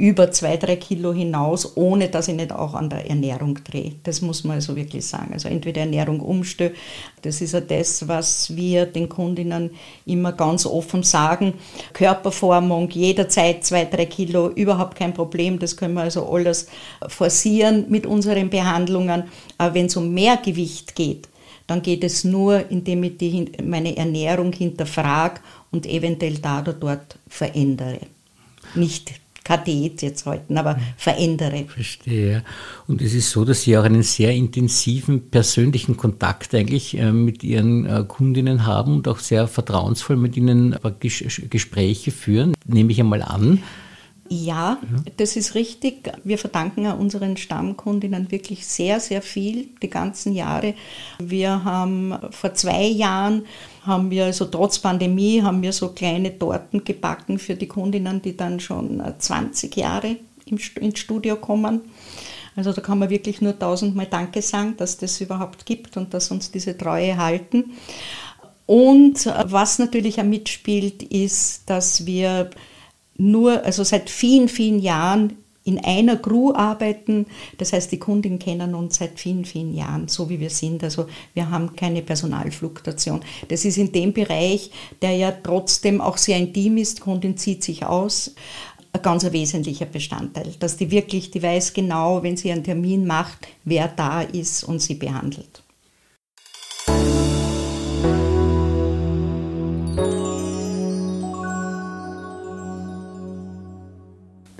über 0.00 0.30
zwei, 0.30 0.56
drei 0.56 0.76
Kilo 0.76 1.12
hinaus, 1.12 1.76
ohne 1.76 2.08
dass 2.08 2.28
ich 2.28 2.36
nicht 2.36 2.52
auch 2.52 2.74
an 2.74 2.88
der 2.88 3.10
Ernährung 3.10 3.58
drehe. 3.64 3.96
Das 4.04 4.22
muss 4.22 4.44
man 4.44 4.54
also 4.54 4.76
wirklich 4.76 5.04
sagen. 5.04 5.32
Also 5.32 5.48
entweder 5.48 5.80
Ernährung 5.80 6.20
umstelle, 6.20 6.74
das 7.22 7.40
ist 7.40 7.52
ja 7.52 7.60
das, 7.60 8.06
was 8.06 8.54
wir 8.54 8.86
den 8.86 9.08
Kundinnen 9.08 9.70
immer 10.06 10.32
ganz 10.32 10.66
offen 10.66 11.02
sagen. 11.02 11.54
Körperformung, 11.94 12.88
jederzeit 12.90 13.64
zwei, 13.64 13.86
drei 13.86 14.06
Kilo, 14.06 14.50
überhaupt 14.50 14.96
kein 14.96 15.14
Problem. 15.14 15.58
Das 15.58 15.76
können 15.76 15.94
wir 15.94 16.02
also 16.02 16.32
alles 16.32 16.68
forcieren 17.08 17.86
mit 17.88 18.06
unseren 18.06 18.50
Behandlungen. 18.50 19.24
Aber 19.58 19.74
wenn 19.74 19.86
es 19.86 19.96
um 19.96 20.14
mehr 20.14 20.36
Gewicht 20.36 20.94
geht, 20.94 21.28
dann 21.68 21.82
geht 21.82 22.02
es 22.02 22.24
nur, 22.24 22.70
indem 22.70 23.04
ich 23.04 23.18
die, 23.18 23.52
meine 23.62 23.96
Ernährung 23.96 24.52
hinterfrage 24.52 25.40
und 25.70 25.86
eventuell 25.86 26.38
da 26.38 26.62
oder 26.62 26.72
dort 26.72 27.18
verändere. 27.28 28.00
Nicht 28.74 29.12
Diät 29.56 30.02
jetzt 30.02 30.26
halten, 30.26 30.58
aber 30.58 30.74
mhm. 30.74 30.80
verändere. 30.96 31.64
Verstehe. 31.64 32.44
Und 32.86 33.00
es 33.00 33.14
ist 33.14 33.30
so, 33.30 33.44
dass 33.44 33.62
Sie 33.62 33.78
auch 33.78 33.84
einen 33.84 34.02
sehr 34.02 34.32
intensiven 34.32 35.30
persönlichen 35.30 35.96
Kontakt 35.96 36.54
eigentlich 36.54 36.98
äh, 36.98 37.12
mit 37.12 37.42
Ihren 37.42 37.86
äh, 37.86 38.04
Kundinnen 38.06 38.66
haben 38.66 38.96
und 38.96 39.08
auch 39.08 39.18
sehr 39.18 39.48
vertrauensvoll 39.48 40.16
mit 40.16 40.36
ihnen 40.36 40.76
Gespräche 41.00 42.10
führen, 42.10 42.54
nehme 42.66 42.92
ich 42.92 43.00
einmal 43.00 43.22
an. 43.22 43.62
Ja, 44.28 44.78
das 45.16 45.36
ist 45.36 45.54
richtig. 45.54 46.10
Wir 46.22 46.38
verdanken 46.38 46.86
unseren 46.86 47.36
Stammkundinnen 47.36 48.30
wirklich 48.30 48.66
sehr, 48.66 49.00
sehr 49.00 49.22
viel 49.22 49.68
die 49.80 49.88
ganzen 49.88 50.34
Jahre. 50.34 50.74
Wir 51.18 51.64
haben 51.64 52.14
vor 52.30 52.52
zwei 52.54 52.84
Jahren 52.84 53.46
haben 53.84 54.10
wir 54.10 54.26
also 54.26 54.44
trotz 54.44 54.78
Pandemie 54.78 55.42
haben 55.42 55.62
wir 55.62 55.72
so 55.72 55.88
kleine 55.90 56.38
Torten 56.38 56.84
gebacken 56.84 57.38
für 57.38 57.54
die 57.54 57.68
Kundinnen, 57.68 58.20
die 58.20 58.36
dann 58.36 58.60
schon 58.60 59.02
20 59.18 59.74
Jahre 59.76 60.16
ins 60.44 60.98
Studio 60.98 61.36
kommen. 61.36 61.80
Also 62.54 62.72
da 62.72 62.82
kann 62.82 62.98
man 62.98 63.08
wirklich 63.08 63.40
nur 63.40 63.58
tausendmal 63.58 64.06
Danke 64.06 64.42
sagen, 64.42 64.74
dass 64.76 64.98
das 64.98 65.20
überhaupt 65.20 65.64
gibt 65.64 65.96
und 65.96 66.12
dass 66.12 66.30
uns 66.30 66.50
diese 66.50 66.76
Treue 66.76 67.16
halten. 67.16 67.72
Und 68.66 69.24
was 69.44 69.78
natürlich 69.78 70.20
auch 70.20 70.24
mitspielt, 70.24 71.02
ist, 71.04 71.62
dass 71.70 72.04
wir 72.04 72.50
nur, 73.18 73.64
also 73.64 73.84
seit 73.84 74.08
vielen, 74.08 74.48
vielen 74.48 74.78
Jahren 74.78 75.36
in 75.68 75.78
einer 75.84 76.16
Crew 76.16 76.52
arbeiten. 76.54 77.26
Das 77.58 77.74
heißt, 77.74 77.92
die 77.92 77.98
Kunden 77.98 78.38
kennen 78.38 78.74
uns 78.74 78.96
seit 78.96 79.20
vielen, 79.20 79.44
vielen 79.44 79.74
Jahren, 79.74 80.08
so 80.08 80.30
wie 80.30 80.40
wir 80.40 80.48
sind. 80.48 80.82
Also 80.82 81.06
wir 81.34 81.50
haben 81.50 81.76
keine 81.76 82.00
Personalfluktuation. 82.00 83.20
Das 83.48 83.66
ist 83.66 83.76
in 83.76 83.92
dem 83.92 84.14
Bereich, 84.14 84.70
der 85.02 85.12
ja 85.12 85.30
trotzdem 85.30 86.00
auch 86.00 86.16
sehr 86.16 86.38
intim 86.38 86.78
ist, 86.78 87.00
Kundin 87.00 87.36
zieht 87.36 87.62
sich 87.62 87.84
aus, 87.84 88.34
ein 88.94 89.02
ganz 89.02 89.30
wesentlicher 89.30 89.84
Bestandteil, 89.84 90.54
dass 90.58 90.78
die 90.78 90.90
wirklich, 90.90 91.30
die 91.30 91.42
weiß 91.42 91.74
genau, 91.74 92.22
wenn 92.22 92.38
sie 92.38 92.50
einen 92.50 92.64
Termin 92.64 93.06
macht, 93.06 93.46
wer 93.64 93.88
da 93.88 94.22
ist 94.22 94.64
und 94.64 94.80
sie 94.80 94.94
behandelt. 94.94 95.62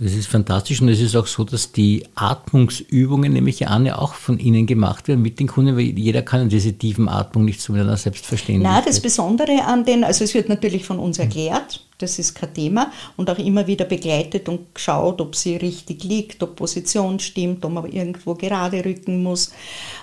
Das 0.01 0.13
ist 0.13 0.29
fantastisch 0.29 0.81
und 0.81 0.89
es 0.89 1.01
ist 1.01 1.17
auch 1.17 1.27
so, 1.27 1.43
dass 1.43 1.73
die 1.73 2.05
Atmungsübungen, 2.15 3.33
nehme 3.33 3.51
ich 3.51 3.67
an, 3.67 3.85
ja 3.85 3.99
auch 3.99 4.15
von 4.15 4.39
Ihnen 4.39 4.65
gemacht 4.65 5.09
werden 5.09 5.23
mit 5.23 5.41
den 5.41 5.49
Kunden, 5.49 5.77
weil 5.77 5.99
jeder 5.99 6.23
kann 6.23 6.49
diese 6.49 6.73
tiefen 6.73 7.09
Atmung 7.09 7.45
nicht 7.45 7.61
zu 7.61 7.73
einer 7.73 7.97
Selbstverständlichkeit. 7.97 8.85
Na, 8.85 8.89
das 8.89 9.01
Besondere 9.01 9.65
an 9.65 9.85
den, 9.85 10.05
also 10.05 10.23
es 10.23 10.35
wird 10.35 10.49
natürlich 10.49 10.85
von 10.85 11.01
uns 11.01 11.19
erklärt, 11.19 11.85
das 11.99 12.19
ist 12.19 12.35
kein 12.35 12.55
Thema 12.55 12.93
und 13.17 13.29
auch 13.29 13.39
immer 13.39 13.67
wieder 13.67 13.85
begleitet 13.85 14.49
und 14.49 14.75
geschaut, 14.75 15.21
ob 15.21 15.35
sie 15.35 15.57
richtig 15.57 16.05
liegt, 16.05 16.43
ob 16.43 16.57
Position 16.57 17.19
stimmt, 17.19 17.65
ob 17.65 17.73
man 17.73 17.91
irgendwo 17.91 18.35
gerade 18.35 18.85
rücken 18.85 19.23
muss, 19.23 19.53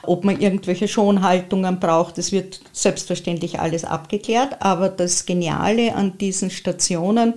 ob 0.04 0.26
man 0.26 0.40
irgendwelche 0.40 0.88
Schonhaltungen 0.88 1.80
braucht. 1.80 2.18
Das 2.18 2.32
wird 2.32 2.60
selbstverständlich 2.74 3.60
alles 3.60 3.86
abgeklärt, 3.86 4.62
aber 4.62 4.90
das 4.90 5.26
Geniale 5.26 5.96
an 5.96 6.18
diesen 6.18 6.50
Stationen 6.50 7.36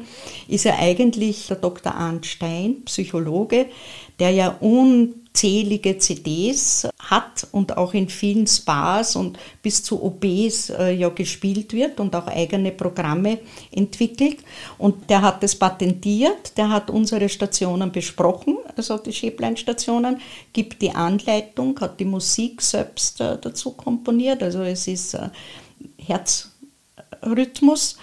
ist 0.49 0.65
ja 0.65 0.75
eigentlich 0.79 1.47
der 1.47 1.57
Dr. 1.57 1.95
Arndt 1.95 2.27
Stein, 2.27 2.83
Psychologe, 2.85 3.67
der 4.19 4.31
ja 4.31 4.57
un 4.61 5.15
unzählige 5.39 5.99
CDs 5.99 6.89
hat 6.99 7.47
und 7.53 7.77
auch 7.77 7.95
in 7.95 8.09
vielen 8.09 8.47
Spas 8.47 9.15
und 9.15 9.39
bis 9.63 9.85
zu 9.85 10.03
OBs 10.03 10.71
äh, 10.71 10.91
ja 10.93 11.11
gespielt 11.11 11.73
wird 11.73 12.01
und 12.01 12.15
auch 12.17 12.27
eigene 12.27 12.73
Programme 12.73 13.39
entwickelt. 13.71 14.39
Und 14.79 15.09
der 15.09 15.23
hat 15.23 15.43
das 15.43 15.55
patentiert, 15.55 16.57
der 16.57 16.71
hat 16.71 16.91
unsere 16.91 17.29
Stationen 17.29 17.93
besprochen, 17.93 18.59
also 18.77 18.99
die 18.99 19.13
Schäblein-Stationen, 19.13 20.21
gibt 20.53 20.83
die 20.83 20.91
Anleitung, 20.91 21.79
hat 21.81 22.01
die 22.01 22.05
Musik 22.05 22.61
selbst 22.61 23.21
äh, 23.21 23.39
dazu 23.41 23.73
komponiert, 23.73 24.43
also 24.43 24.63
es 24.63 24.89
ist 24.89 25.15
äh, 25.15 25.29
Herzrhythmus 25.99 27.97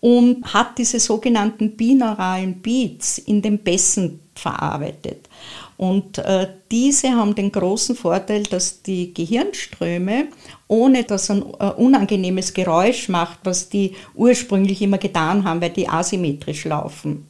und 0.00 0.52
hat 0.52 0.76
diese 0.76 1.00
sogenannten 1.00 1.76
binauralen 1.76 2.60
Beats 2.60 3.16
in 3.16 3.40
den 3.40 3.58
Bässen 3.58 4.20
verarbeitet. 4.38 5.28
Und 5.76 6.18
äh, 6.18 6.48
diese 6.70 7.10
haben 7.10 7.34
den 7.34 7.50
großen 7.50 7.96
Vorteil, 7.96 8.44
dass 8.44 8.82
die 8.82 9.12
Gehirnströme, 9.12 10.28
ohne 10.68 11.04
dass 11.04 11.30
ein 11.30 11.42
äh, 11.58 11.70
unangenehmes 11.76 12.54
Geräusch 12.54 13.08
macht, 13.08 13.40
was 13.44 13.68
die 13.68 13.96
ursprünglich 14.14 14.80
immer 14.82 14.98
getan 14.98 15.44
haben, 15.44 15.60
weil 15.60 15.70
die 15.70 15.88
asymmetrisch 15.88 16.64
laufen, 16.64 17.26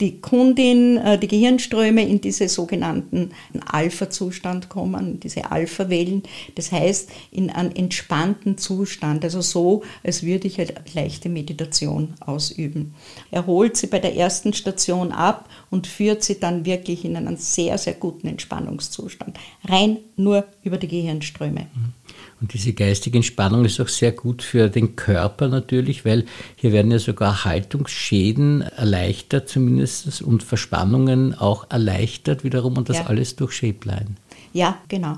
die 0.00 0.20
Kundin, 0.20 0.96
äh, 0.96 1.18
die 1.18 1.28
Gehirnströme 1.28 2.06
in 2.06 2.20
diese 2.20 2.48
sogenannten 2.48 3.30
Alpha-Zustand 3.66 4.68
kommen, 4.68 5.20
diese 5.20 5.50
Alpha-Wellen. 5.50 6.22
Das 6.54 6.70
heißt, 6.70 7.10
in 7.30 7.50
einen 7.50 7.74
entspannten 7.74 8.58
Zustand, 8.58 9.24
also 9.24 9.40
so, 9.40 9.82
als 10.04 10.22
würde 10.22 10.46
ich 10.46 10.60
eine 10.60 10.74
leichte 10.94 11.28
Meditation 11.28 12.14
ausüben. 12.20 12.94
Er 13.30 13.46
holt 13.46 13.76
sie 13.76 13.88
bei 13.88 13.98
der 13.98 14.14
ersten 14.16 14.52
Station 14.52 15.12
ab 15.12 15.48
und 15.70 15.86
führt 15.86 16.22
sie 16.22 16.38
dann 16.38 16.64
wirklich 16.64 17.04
in 17.04 17.16
einen 17.16 17.36
sehr, 17.36 17.76
sehr 17.78 17.94
guten 17.94 18.28
Entspannungszustand. 18.28 19.36
Rein 19.64 19.98
nur 20.16 20.46
über 20.62 20.78
die 20.78 20.88
Gehirnströme. 20.88 21.66
Und 22.40 22.54
diese 22.54 22.72
geistige 22.72 23.18
Entspannung 23.18 23.64
ist 23.64 23.80
auch 23.80 23.88
sehr 23.88 24.12
gut 24.12 24.42
für 24.42 24.68
den 24.68 24.96
Körper 24.96 25.48
natürlich, 25.48 26.04
weil 26.04 26.24
hier 26.56 26.72
werden 26.72 26.90
ja 26.90 26.98
sogar 26.98 27.44
Haltungsschäden 27.44 28.62
erleichtert 28.62 29.48
zumindest 29.48 30.22
und 30.22 30.42
Verspannungen 30.42 31.34
auch 31.34 31.70
erleichtert 31.70 32.44
wiederum 32.44 32.76
und 32.76 32.88
das 32.88 32.98
ja. 32.98 33.06
alles 33.06 33.36
durch 33.36 33.52
Shapeline. 33.52 34.16
Ja, 34.52 34.78
genau. 34.88 35.16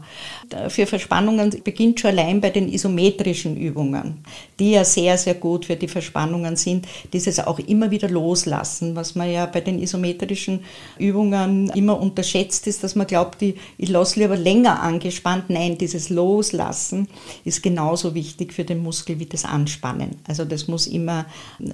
Für 0.68 0.86
Verspannungen 0.86 1.50
beginnt 1.62 2.00
schon 2.00 2.10
allein 2.10 2.40
bei 2.40 2.50
den 2.50 2.68
isometrischen 2.72 3.56
Übungen, 3.56 4.24
die 4.58 4.72
ja 4.72 4.84
sehr, 4.84 5.16
sehr 5.16 5.34
gut 5.34 5.66
für 5.66 5.76
die 5.76 5.88
Verspannungen 5.88 6.56
sind. 6.56 6.86
Dieses 7.12 7.38
auch 7.38 7.58
immer 7.60 7.90
wieder 7.90 8.08
loslassen, 8.08 8.96
was 8.96 9.14
man 9.14 9.30
ja 9.30 9.46
bei 9.46 9.60
den 9.60 9.80
isometrischen 9.80 10.60
Übungen 10.98 11.70
immer 11.70 12.00
unterschätzt 12.00 12.66
ist, 12.66 12.82
dass 12.82 12.96
man 12.96 13.06
glaubt, 13.06 13.40
ich, 13.42 13.54
ich 13.78 13.88
lasse 13.88 14.18
lieber 14.20 14.36
länger 14.36 14.82
angespannt. 14.82 15.44
Nein, 15.48 15.78
dieses 15.78 16.10
Loslassen 16.10 17.08
ist 17.44 17.62
genauso 17.62 18.14
wichtig 18.14 18.52
für 18.52 18.64
den 18.64 18.82
Muskel 18.82 19.18
wie 19.20 19.26
das 19.26 19.44
Anspannen. 19.44 20.16
Also 20.26 20.44
das 20.44 20.66
muss 20.66 20.86
immer 20.86 21.26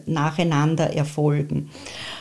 nacheinander 0.07 0.93
erfolgen. 0.93 1.71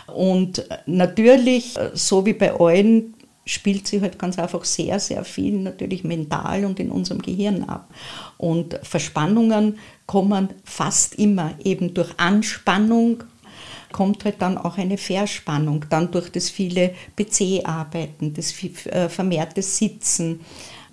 Und 0.07 0.65
natürlich, 0.85 1.73
so 1.93 2.25
wie 2.25 2.33
bei 2.33 2.53
allen 2.59 3.13
spielt 3.45 3.87
sich 3.87 4.01
halt 4.01 4.17
ganz 4.17 4.39
einfach 4.39 4.65
sehr, 4.65 4.99
sehr 4.99 5.23
viel 5.23 5.59
natürlich 5.59 6.03
mental 6.03 6.65
und 6.65 6.79
in 6.79 6.91
unserem 6.91 7.21
Gehirn 7.21 7.63
ab. 7.63 7.89
Und 8.37 8.79
Verspannungen 8.83 9.77
kommen 10.07 10.49
fast 10.63 11.15
immer 11.15 11.53
eben 11.63 11.93
durch 11.93 12.11
Anspannung, 12.17 13.23
kommt 13.91 14.25
halt 14.25 14.41
dann 14.41 14.57
auch 14.57 14.77
eine 14.77 14.97
Verspannung, 14.97 15.85
dann 15.89 16.11
durch 16.11 16.31
das 16.31 16.49
viele 16.49 16.93
PC-Arbeiten, 17.15 18.33
das 18.33 18.53
äh, 18.87 19.07
vermehrte 19.09 19.61
Sitzen, 19.61 20.41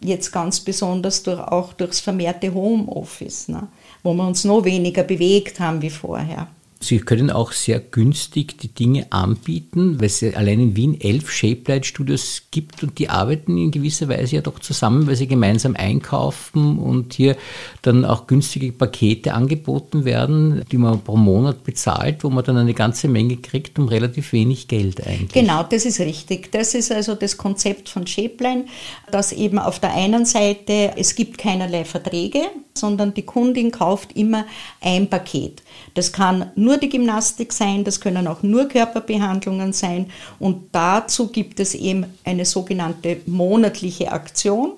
jetzt 0.00 0.30
ganz 0.30 0.60
besonders 0.60 1.22
durch, 1.22 1.40
auch 1.40 1.72
durchs 1.72 2.00
vermehrte 2.00 2.52
Homeoffice, 2.52 3.48
ne, 3.48 3.68
wo 4.02 4.12
wir 4.14 4.26
uns 4.26 4.44
noch 4.44 4.64
weniger 4.64 5.02
bewegt 5.04 5.58
haben 5.58 5.80
wie 5.80 5.90
vorher. 5.90 6.48
Sie 6.82 6.98
können 6.98 7.30
auch 7.30 7.52
sehr 7.52 7.80
günstig 7.80 8.58
die 8.58 8.68
Dinge 8.68 9.06
anbieten, 9.10 10.00
weil 10.00 10.06
es 10.06 10.22
allein 10.22 10.60
in 10.60 10.76
Wien 10.76 11.00
elf 11.00 11.30
Shape 11.30 11.82
Studios 11.84 12.42
gibt 12.50 12.82
und 12.82 12.98
die 12.98 13.08
arbeiten 13.08 13.56
in 13.56 13.70
gewisser 13.70 14.08
Weise 14.08 14.36
ja 14.36 14.42
doch 14.42 14.58
zusammen, 14.58 15.06
weil 15.06 15.16
sie 15.16 15.26
gemeinsam 15.26 15.76
einkaufen 15.76 16.78
und 16.78 17.14
hier 17.14 17.36
dann 17.82 18.04
auch 18.04 18.26
günstige 18.26 18.72
Pakete 18.72 19.34
angeboten 19.34 20.04
werden, 20.04 20.64
die 20.70 20.78
man 20.78 21.00
pro 21.00 21.16
Monat 21.16 21.64
bezahlt, 21.64 22.24
wo 22.24 22.30
man 22.30 22.44
dann 22.44 22.56
eine 22.56 22.74
ganze 22.74 23.08
Menge 23.08 23.36
kriegt 23.36 23.78
um 23.78 23.88
relativ 23.88 24.32
wenig 24.32 24.68
Geld 24.68 25.06
eigentlich. 25.06 25.32
Genau, 25.32 25.62
das 25.62 25.84
ist 25.84 26.00
richtig. 26.00 26.50
Das 26.52 26.74
ist 26.74 26.90
also 26.92 27.14
das 27.14 27.36
Konzept 27.36 27.88
von 27.88 28.06
Shapeline, 28.06 28.66
dass 29.10 29.32
eben 29.32 29.58
auf 29.58 29.78
der 29.78 29.94
einen 29.94 30.24
Seite 30.24 30.92
es 30.96 31.14
gibt 31.14 31.38
keinerlei 31.38 31.84
Verträge, 31.84 32.40
sondern 32.74 33.14
die 33.14 33.22
Kundin 33.22 33.70
kauft 33.70 34.16
immer 34.16 34.46
ein 34.80 35.08
Paket. 35.08 35.62
Das 35.94 36.12
kann 36.12 36.50
nur 36.56 36.71
die 36.78 36.88
Gymnastik 36.88 37.52
sein, 37.52 37.84
das 37.84 38.00
können 38.00 38.26
auch 38.26 38.42
nur 38.42 38.66
Körperbehandlungen 38.66 39.72
sein. 39.72 40.10
Und 40.38 40.68
dazu 40.72 41.28
gibt 41.28 41.60
es 41.60 41.74
eben 41.74 42.06
eine 42.24 42.44
sogenannte 42.44 43.20
monatliche 43.26 44.12
Aktion 44.12 44.72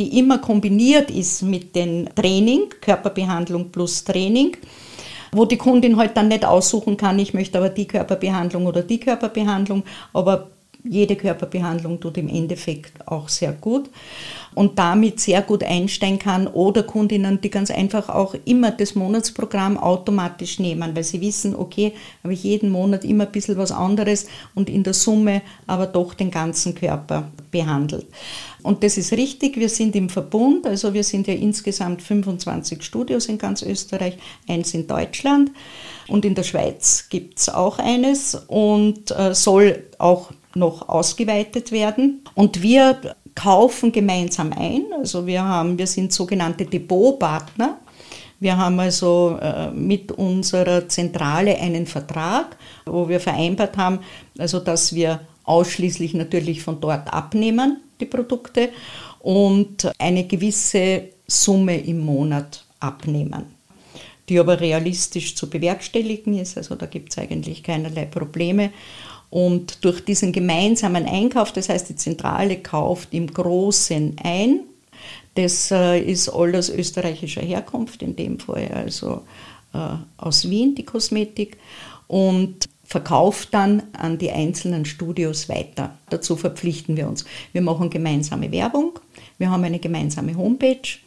die 0.00 0.18
immer 0.18 0.38
kombiniert 0.38 1.10
ist 1.10 1.42
mit 1.42 1.76
dem 1.76 2.08
Training, 2.14 2.70
Körperbehandlung 2.80 3.70
plus 3.70 4.02
Training, 4.02 4.56
wo 5.32 5.44
die 5.44 5.58
Kundin 5.58 5.98
halt 5.98 6.16
dann 6.16 6.28
nicht 6.28 6.44
aussuchen 6.44 6.96
kann, 6.96 7.18
ich 7.18 7.34
möchte 7.34 7.58
aber 7.58 7.68
die 7.68 7.86
Körperbehandlung 7.86 8.66
oder 8.66 8.82
die 8.82 8.98
Körperbehandlung, 8.98 9.84
aber 10.14 10.48
jede 10.84 11.16
Körperbehandlung 11.16 12.00
tut 12.00 12.18
im 12.18 12.28
Endeffekt 12.28 13.06
auch 13.06 13.28
sehr 13.28 13.52
gut 13.52 13.90
und 14.54 14.78
damit 14.78 15.20
sehr 15.20 15.42
gut 15.42 15.62
einsteigen 15.62 16.18
kann 16.18 16.46
oder 16.46 16.82
Kundinnen, 16.82 17.40
die 17.40 17.50
ganz 17.50 17.70
einfach 17.70 18.08
auch 18.08 18.34
immer 18.44 18.70
das 18.70 18.94
Monatsprogramm 18.94 19.78
automatisch 19.78 20.58
nehmen, 20.58 20.94
weil 20.94 21.04
sie 21.04 21.20
wissen, 21.20 21.54
okay, 21.54 21.92
habe 22.22 22.32
ich 22.32 22.42
jeden 22.42 22.70
Monat 22.70 23.04
immer 23.04 23.26
ein 23.26 23.32
bisschen 23.32 23.56
was 23.56 23.72
anderes 23.72 24.26
und 24.54 24.70
in 24.70 24.82
der 24.82 24.94
Summe 24.94 25.42
aber 25.66 25.86
doch 25.86 26.14
den 26.14 26.30
ganzen 26.30 26.74
Körper 26.74 27.30
behandelt. 27.50 28.06
Und 28.62 28.82
das 28.82 28.98
ist 28.98 29.12
richtig, 29.12 29.56
wir 29.56 29.68
sind 29.68 29.96
im 29.96 30.08
Verbund, 30.08 30.66
also 30.66 30.92
wir 30.92 31.04
sind 31.04 31.26
ja 31.26 31.34
insgesamt 31.34 32.02
25 32.02 32.82
Studios 32.82 33.26
in 33.26 33.38
ganz 33.38 33.62
Österreich, 33.62 34.18
eins 34.48 34.74
in 34.74 34.86
Deutschland 34.86 35.50
und 36.08 36.24
in 36.24 36.34
der 36.34 36.42
Schweiz 36.42 37.06
gibt 37.08 37.38
es 37.38 37.48
auch 37.48 37.78
eines 37.78 38.34
und 38.34 39.10
äh, 39.12 39.34
soll 39.34 39.84
auch 39.98 40.30
noch 40.54 40.88
ausgeweitet 40.88 41.72
werden. 41.72 42.22
Und 42.34 42.62
wir 42.62 43.16
kaufen 43.34 43.92
gemeinsam 43.92 44.52
ein. 44.52 44.84
Also 44.98 45.26
wir 45.26 45.42
haben, 45.42 45.78
wir 45.78 45.86
sind 45.86 46.12
sogenannte 46.12 46.64
Depotpartner. 46.64 47.78
Wir 48.40 48.56
haben 48.56 48.80
also 48.80 49.38
äh, 49.40 49.70
mit 49.70 50.12
unserer 50.12 50.88
Zentrale 50.88 51.58
einen 51.58 51.86
Vertrag, 51.86 52.56
wo 52.86 53.08
wir 53.08 53.20
vereinbart 53.20 53.76
haben, 53.76 54.00
also 54.38 54.60
dass 54.60 54.94
wir 54.94 55.20
ausschließlich 55.44 56.14
natürlich 56.14 56.62
von 56.62 56.80
dort 56.80 57.12
abnehmen, 57.12 57.82
die 58.00 58.06
Produkte, 58.06 58.70
und 59.20 59.90
eine 59.98 60.26
gewisse 60.26 61.10
Summe 61.26 61.78
im 61.78 62.00
Monat 62.00 62.64
abnehmen, 62.80 63.54
die 64.30 64.38
aber 64.38 64.60
realistisch 64.60 65.34
zu 65.34 65.50
bewerkstelligen 65.50 66.38
ist. 66.38 66.56
Also 66.56 66.76
da 66.76 66.86
gibt 66.86 67.10
es 67.10 67.18
eigentlich 67.18 67.62
keinerlei 67.62 68.06
Probleme. 68.06 68.70
Und 69.28 69.84
durch 69.84 70.04
diesen 70.04 70.32
gemeinsamen 70.32 71.04
Einkauf, 71.06 71.52
das 71.52 71.68
heißt, 71.68 71.88
die 71.88 71.96
Zentrale 71.96 72.58
kauft 72.58 73.12
im 73.12 73.26
Großen 73.26 74.16
ein, 74.22 74.60
das 75.34 75.70
äh, 75.70 76.00
ist 76.00 76.28
alles 76.28 76.70
österreichischer 76.70 77.42
Herkunft, 77.42 78.02
in 78.02 78.16
dem 78.16 78.38
Fall 78.38 78.68
also 78.68 79.22
äh, 79.72 79.96
aus 80.16 80.48
Wien, 80.48 80.74
die 80.74 80.84
Kosmetik, 80.84 81.56
und 82.08 82.68
verkauft 82.84 83.50
dann 83.52 83.84
an 83.92 84.18
die 84.18 84.32
einzelnen 84.32 84.84
Studios 84.84 85.48
weiter. 85.48 85.96
Dazu 86.08 86.36
verpflichten 86.36 86.96
wir 86.96 87.08
uns. 87.08 87.24
Wir 87.52 87.62
machen 87.62 87.88
gemeinsame 87.88 88.50
Werbung, 88.50 88.98
wir 89.38 89.50
haben 89.50 89.62
eine 89.62 89.78
gemeinsame 89.78 90.36
Homepage 90.36 90.98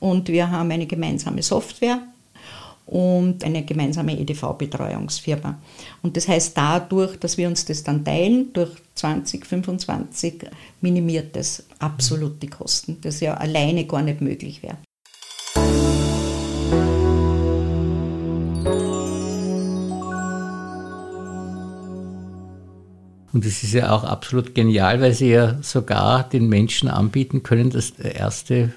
und 0.00 0.28
wir 0.28 0.50
haben 0.50 0.70
eine 0.70 0.86
gemeinsame 0.86 1.42
Software 1.42 2.00
und 2.86 3.42
eine 3.44 3.64
gemeinsame 3.64 4.18
EDV-Betreuungsfirma. 4.18 5.58
Und 6.02 6.16
das 6.16 6.28
heißt, 6.28 6.56
dadurch, 6.56 7.18
dass 7.18 7.36
wir 7.36 7.48
uns 7.48 7.64
das 7.64 7.82
dann 7.82 8.04
teilen, 8.04 8.52
durch 8.52 8.70
2025 8.94 10.44
minimiert 10.80 11.34
das 11.36 11.64
absolut 11.80 12.40
die 12.42 12.48
Kosten, 12.48 12.98
das 13.02 13.20
ja 13.20 13.34
alleine 13.34 13.86
gar 13.86 14.02
nicht 14.02 14.20
möglich 14.20 14.62
wäre. 14.62 14.78
Und 23.32 23.44
das 23.44 23.62
ist 23.62 23.74
ja 23.74 23.92
auch 23.92 24.04
absolut 24.04 24.54
genial, 24.54 25.02
weil 25.02 25.12
sie 25.12 25.28
ja 25.28 25.58
sogar 25.60 26.26
den 26.26 26.48
Menschen 26.48 26.88
anbieten 26.88 27.42
können, 27.42 27.68
das 27.68 27.90
erste 27.90 28.72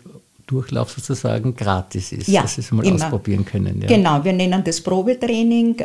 Durchlauf 0.49 0.89
sozusagen 0.89 1.55
gratis 1.55 2.11
ist, 2.11 2.27
ja, 2.27 2.41
dass 2.41 2.55
sie 2.55 2.61
es 2.61 2.71
mal 2.71 2.83
immer. 2.83 2.95
ausprobieren 2.95 3.45
können. 3.45 3.81
Ja. 3.81 3.87
Genau, 3.87 4.23
wir 4.23 4.33
nennen 4.33 4.63
das 4.63 4.81
Probetraining, 4.81 5.75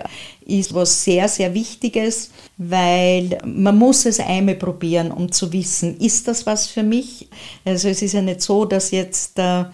ist 0.47 0.73
was 0.73 1.05
sehr, 1.05 1.29
sehr 1.29 1.53
Wichtiges, 1.53 2.31
weil 2.57 3.39
man 3.45 3.77
muss 3.77 4.07
es 4.07 4.21
einmal 4.21 4.55
probieren, 4.55 5.11
um 5.11 5.31
zu 5.31 5.53
wissen, 5.53 5.99
ist 5.99 6.27
das 6.29 6.47
was 6.47 6.67
für 6.67 6.83
mich? 6.83 7.29
Also 7.65 7.89
es 7.89 8.01
ist 8.01 8.15
ja 8.15 8.23
nicht 8.23 8.41
so, 8.41 8.65
dass 8.65 8.91
jetzt 8.91 9.39
äh, 9.39 9.65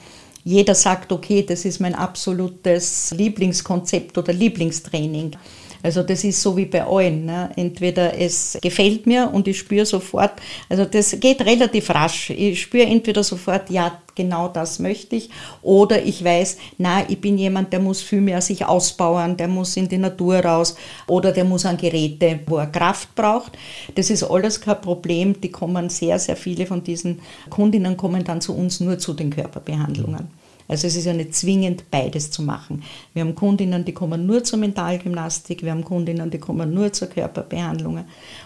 jeder 0.43 0.75
sagt, 0.75 1.13
okay, 1.13 1.45
das 1.47 1.65
ist 1.65 1.81
mein 1.81 1.95
absolutes 1.95 3.15
Lieblingskonzept 3.17 4.19
oder 4.19 4.33
Lieblingstraining. 4.33 5.37
Also 5.83 6.03
das 6.03 6.25
ist 6.25 6.41
so 6.41 6.57
wie 6.57 6.67
bei 6.67 6.85
allen. 6.85 7.25
Ne? 7.27 7.51
Entweder 7.57 8.19
es 8.19 8.59
gefällt 8.61 9.07
mir 9.07 9.31
und 9.33 9.49
ich 9.49 9.59
spüre 9.59 9.87
sofort, 9.87 10.33
also 10.69 10.85
das 10.85 11.19
geht 11.19 11.41
relativ 11.43 11.91
rasch. 11.91 12.31
Ich 12.31 12.63
spüre 12.63 12.87
entweder 12.87 13.23
sofort, 13.23 13.71
ja, 13.71 14.01
genau 14.15 14.49
das 14.49 14.79
möchte 14.79 15.17
ich, 15.17 15.31
oder 15.63 16.03
ich 16.03 16.23
weiß, 16.23 16.59
na, 16.79 17.09
ich 17.09 17.21
bin 17.21 17.39
jemand, 17.39 17.73
der 17.73 17.81
muss 17.81 18.03
viel 18.03 18.21
mehr 18.21 18.41
sich 18.41 18.65
ausbauen, 18.65 19.37
der 19.37 19.49
muss 19.49 19.77
in 19.77 19.89
die 19.89 19.99
Natur 19.99 20.41
raus 20.41 20.77
oder 21.07 21.33
der 21.33 21.45
muss 21.45 21.65
an 21.65 21.77
Geräte, 21.77 22.41
wo 22.47 22.59
er 22.59 22.67
Kraft 22.67 23.15
braucht. 23.15 23.53
Das 23.95 24.11
ist 24.11 24.23
alles 24.23 24.61
kein 24.61 24.81
Problem. 24.81 25.41
Die 25.41 25.51
kommen 25.51 25.89
sehr, 25.89 26.19
sehr 26.19 26.37
viele 26.37 26.67
von 26.67 26.85
diesen 26.85 27.21
Kundinnen 27.49 27.97
kommen 27.97 28.25
dann 28.25 28.41
zu 28.41 28.55
uns 28.55 28.81
nur 28.81 28.99
zu 28.99 29.15
den 29.15 29.31
Körperbehandlungen. 29.31 30.40
Also 30.71 30.87
es 30.87 30.95
ist 30.95 31.05
ja 31.05 31.13
nicht 31.13 31.35
zwingend, 31.35 31.91
beides 31.91 32.31
zu 32.31 32.43
machen. 32.43 32.85
Wir 33.13 33.23
haben 33.23 33.35
Kundinnen, 33.35 33.85
die 33.85 33.93
kommen 33.93 34.25
nur 34.25 34.45
zur 34.45 34.61
Mentalgymnastik, 34.61 35.65
wir 35.65 35.73
haben 35.73 35.83
Kundinnen, 35.83 36.31
die 36.31 36.39
kommen 36.39 36.73
nur 36.73 36.93
zur 36.93 37.09
Körperbehandlung 37.09 38.05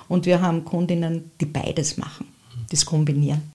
und 0.09 0.25
wir 0.25 0.41
haben 0.41 0.65
Kundinnen, 0.65 1.33
die 1.39 1.45
beides 1.45 1.99
machen, 1.99 2.27
das 2.71 2.87
kombinieren. 2.87 3.54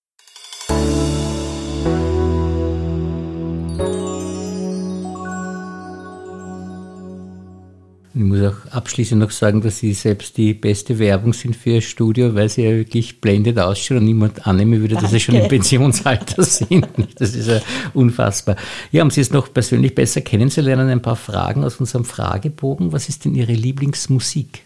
Ich 8.15 8.21
muss 8.21 8.41
auch 8.41 8.71
abschließend 8.71 9.21
noch 9.21 9.29
sagen, 9.29 9.61
dass 9.61 9.77
Sie 9.77 9.93
selbst 9.93 10.35
die 10.35 10.55
beste 10.55 10.97
Werbung 10.97 11.31
sind 11.31 11.55
für 11.55 11.71
Ihr 11.71 11.81
Studio, 11.81 12.33
weil 12.33 12.49
Sie 12.49 12.63
ja 12.63 12.71
wirklich 12.71 13.21
blendend 13.21 13.59
ausschauen 13.59 13.99
und 13.99 14.05
niemand 14.05 14.47
annehmen 14.47 14.81
würde, 14.81 14.95
dass 14.95 15.11
Sie 15.11 15.19
schon 15.19 15.35
im 15.35 15.47
Pensionsalter 15.47 16.43
sind. 16.43 16.87
Das 17.19 17.35
ist 17.35 17.47
ja 17.47 17.61
unfassbar. 17.93 18.55
Ja, 18.91 19.03
um 19.03 19.11
Sie 19.11 19.21
es 19.21 19.29
noch 19.29 19.53
persönlich 19.53 19.93
besser 19.93 20.21
kennenzulernen, 20.21 20.89
ein 20.89 21.03
paar 21.03 21.15
Fragen 21.15 21.63
aus 21.63 21.77
unserem 21.77 22.03
Fragebogen. 22.03 22.91
Was 22.91 23.09
ist 23.09 23.25
denn 23.25 23.35
Ihre 23.35 23.53
Lieblingsmusik? 23.53 24.65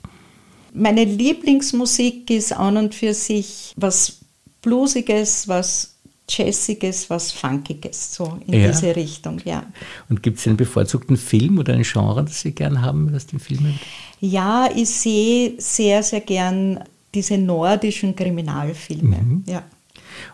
Meine 0.73 1.03
Lieblingsmusik 1.03 2.29
ist 2.29 2.53
an 2.53 2.77
und 2.77 2.95
für 2.95 3.13
sich 3.13 3.73
was 3.75 4.19
Bluesiges, 4.61 5.49
was 5.49 5.92
Jazziges, 6.29 7.09
was 7.09 7.31
Funkiges, 7.31 8.15
so 8.15 8.37
in 8.47 8.61
ja. 8.61 8.67
diese 8.67 8.95
Richtung, 8.95 9.41
ja. 9.43 9.65
Und 10.09 10.23
gibt 10.23 10.39
es 10.39 10.47
einen 10.47 10.57
bevorzugten 10.57 11.17
Film 11.17 11.57
oder 11.57 11.73
ein 11.73 11.83
Genre, 11.83 12.23
das 12.23 12.41
Sie 12.41 12.51
gern 12.51 12.81
haben 12.81 13.13
aus 13.13 13.27
den 13.27 13.39
Filmen? 13.39 13.79
Ja, 14.21 14.69
ich 14.73 14.89
sehe 14.89 15.53
sehr, 15.57 16.01
sehr 16.01 16.21
gern 16.21 16.79
diese 17.13 17.37
nordischen 17.37 18.15
Kriminalfilme, 18.15 19.17
mhm. 19.17 19.43
ja. 19.47 19.63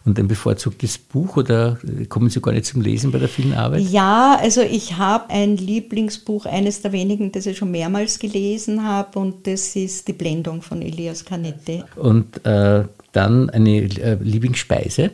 Und 0.06 0.20
ein 0.20 0.28
bevorzugtes 0.28 0.98
Buch 0.98 1.38
oder 1.38 1.78
kommen 2.10 2.30
Sie 2.30 2.42
gar 2.42 2.52
nicht 2.52 2.66
zum 2.66 2.82
Lesen 2.82 3.12
bei 3.12 3.18
der 3.18 3.30
vielen 3.30 3.54
Arbeit? 3.54 3.82
Ja, 3.82 4.38
also 4.40 4.62
ich 4.62 4.98
habe 4.98 5.30
ein 5.30 5.58
Lieblingsbuch, 5.58 6.46
eines 6.46 6.82
der 6.82 6.92
wenigen, 6.92 7.32
das 7.32 7.46
ich 7.46 7.58
schon 7.58 7.72
mehrmals 7.72 8.20
gelesen 8.20 8.84
habe, 8.84 9.18
und 9.20 9.48
das 9.48 9.76
ist 9.76 10.08
Die 10.08 10.14
Blendung 10.14 10.62
von 10.62 10.82
Elias 10.82 11.26
Canetti. 11.26 11.84
Und 11.96 12.46
äh, 12.46 12.84
dann 13.14 13.50
eine 13.50 13.78
äh, 13.78 14.18
Lieblingsspeise? 14.22 15.12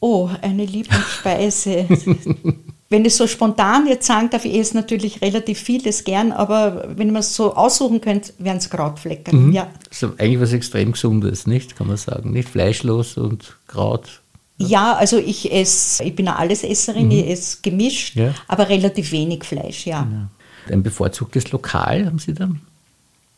Oh, 0.00 0.30
eine 0.40 0.64
Lieblingsspeise. 0.64 1.86
wenn 2.90 3.04
ich 3.04 3.14
so 3.14 3.28
spontan 3.28 3.86
jetzt 3.86 4.06
sagen 4.06 4.30
darf, 4.30 4.44
ich 4.44 4.56
esse 4.56 4.74
natürlich 4.74 5.22
relativ 5.22 5.60
vieles 5.60 6.02
gern, 6.02 6.32
aber 6.32 6.88
wenn 6.96 7.12
man 7.12 7.20
es 7.20 7.36
so 7.36 7.54
aussuchen 7.54 8.00
könnte, 8.00 8.32
wären 8.38 8.56
es 8.56 8.68
Krautflecken. 8.68 9.46
Mhm. 9.46 9.52
Ja. 9.52 9.68
Also 9.88 10.12
eigentlich 10.18 10.40
was 10.40 10.52
extrem 10.52 10.92
Gesundes, 10.92 11.46
nicht? 11.46 11.76
Kann 11.76 11.86
man 11.86 11.96
sagen. 11.96 12.32
Nicht 12.32 12.48
fleischlos 12.48 13.16
und 13.16 13.56
Kraut. 13.68 14.20
Ja, 14.58 14.94
also 14.94 15.16
ich 15.18 15.52
esse, 15.52 16.02
ich 16.04 16.14
bin 16.14 16.28
eine 16.28 16.36
Allesesserin, 16.36 17.06
mhm. 17.06 17.12
ich 17.12 17.30
esse 17.30 17.58
gemischt, 17.62 18.16
ja. 18.16 18.34
aber 18.48 18.68
relativ 18.68 19.12
wenig 19.12 19.44
Fleisch, 19.44 19.86
ja. 19.86 20.02
Genau. 20.02 20.26
Ein 20.68 20.82
bevorzugtes 20.82 21.50
Lokal 21.52 22.04
haben 22.04 22.18
Sie 22.18 22.34
da? 22.34 22.50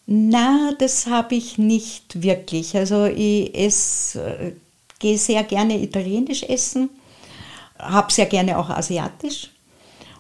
Na, 0.07 0.72
das 0.79 1.07
habe 1.07 1.37
ich 1.37 1.59
nicht 1.59 2.22
wirklich. 2.22 2.77
Also 2.77 3.05
ich 3.05 3.55
esse 3.55 4.20
äh, 4.20 4.53
gehe 5.03 5.19
sehr 5.19 5.43
gerne 5.43 5.83
italienisch 5.83 6.45
essen, 6.45 6.88
habe 7.79 8.11
sehr 8.12 8.27
gerne 8.27 8.57
auch 8.57 8.71
asiatisch 8.71 9.51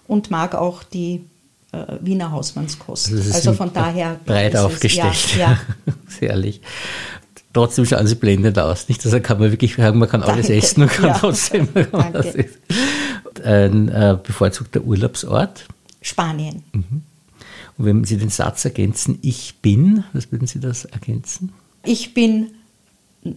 und 0.08 0.30
mag 0.30 0.54
auch 0.54 0.82
die 0.82 1.24
äh, 1.70 1.86
Wiener 2.00 2.32
Hausmannskost. 2.32 3.12
Also, 3.12 3.32
also 3.32 3.52
von 3.54 3.72
daher. 3.72 4.20
Breit 4.26 4.56
aufgestellt. 4.56 5.14
Es, 5.14 5.36
ja, 5.36 5.58
ja. 5.86 5.92
Sehr 6.08 6.30
ehrlich. 6.30 6.60
Trotzdem 7.52 7.86
schauen 7.86 8.06
sie 8.06 8.16
blendend 8.16 8.58
aus. 8.58 8.88
Nicht, 8.88 9.04
also 9.04 9.20
kann 9.20 9.38
man 9.38 9.50
wirklich 9.50 9.76
sagen, 9.76 9.98
man 9.98 10.08
kann 10.08 10.22
alles 10.22 10.48
Danke. 10.48 10.62
essen 10.62 10.82
und 10.82 10.88
kann 10.90 11.06
ja. 11.06 11.18
trotzdem. 11.18 11.68
Ein 13.44 13.88
äh, 13.88 14.18
bevorzugter 14.22 14.80
Urlaubsort? 14.80 15.66
Spanien. 16.00 16.64
Mhm. 16.72 17.02
Und 17.78 17.84
wenn 17.84 18.04
Sie 18.04 18.16
den 18.16 18.30
Satz 18.30 18.64
ergänzen, 18.64 19.18
ich 19.22 19.56
bin, 19.62 20.04
was 20.12 20.32
würden 20.32 20.46
Sie 20.46 20.60
das 20.60 20.86
ergänzen? 20.86 21.52
Ich 21.84 22.14
bin 22.14 22.50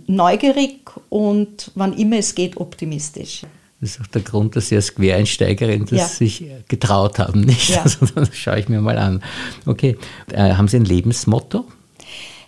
neugierig 0.08 0.90
und 1.10 1.72
wann 1.76 1.94
immer 1.94 2.18
es 2.18 2.36
geht, 2.36 2.58
optimistisch. 2.58 3.44
Das 3.82 3.92
ist 3.92 4.02
auch 4.02 4.08
der 4.08 4.22
Grund, 4.22 4.56
dass 4.56 4.70
Sie 4.70 4.76
als 4.76 4.96
Quereinsteigerin 4.96 5.86
das 5.86 6.00
ja. 6.00 6.08
sich 6.08 6.46
getraut 6.68 7.20
haben, 7.20 7.42
nicht? 7.42 7.70
Ja. 7.70 7.82
Also 7.84 8.06
das 8.16 8.36
schaue 8.36 8.60
ich 8.60 8.70
mir 8.70 8.82
mal 8.82 8.98
an. 8.98 9.22
Okay, 9.66 9.98
äh, 10.32 10.54
haben 10.54 10.68
Sie 10.68 10.78
ein 10.78 10.86
Lebensmotto? 10.86 11.66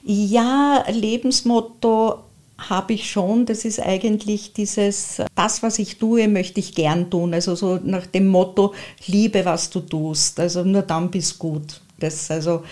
Ja, 0.04 0.86
Lebensmotto 0.90 2.24
habe 2.58 2.94
ich 2.94 3.12
schon. 3.12 3.46
Das 3.46 3.66
ist 3.66 3.80
eigentlich 3.80 4.54
dieses, 4.54 5.22
das, 5.36 5.62
was 5.62 5.80
ich 5.80 5.98
tue, 5.98 6.28
möchte 6.28 6.60
ich 6.60 6.74
gern 6.74 7.10
tun. 7.10 7.34
Also 7.34 7.56
so 7.56 7.80
nach 7.84 8.08
dem 8.08 8.28
Motto, 8.28 8.74
liebe, 9.06 9.46
was 9.46 9.70
du 9.70 9.82
tust. 9.82 10.40
Also 10.40 10.64
nur 10.64 10.82
dann 10.82 11.12
bist 11.12 11.38
gut. 11.38 11.82
Das 12.00 12.32
also 12.32 12.64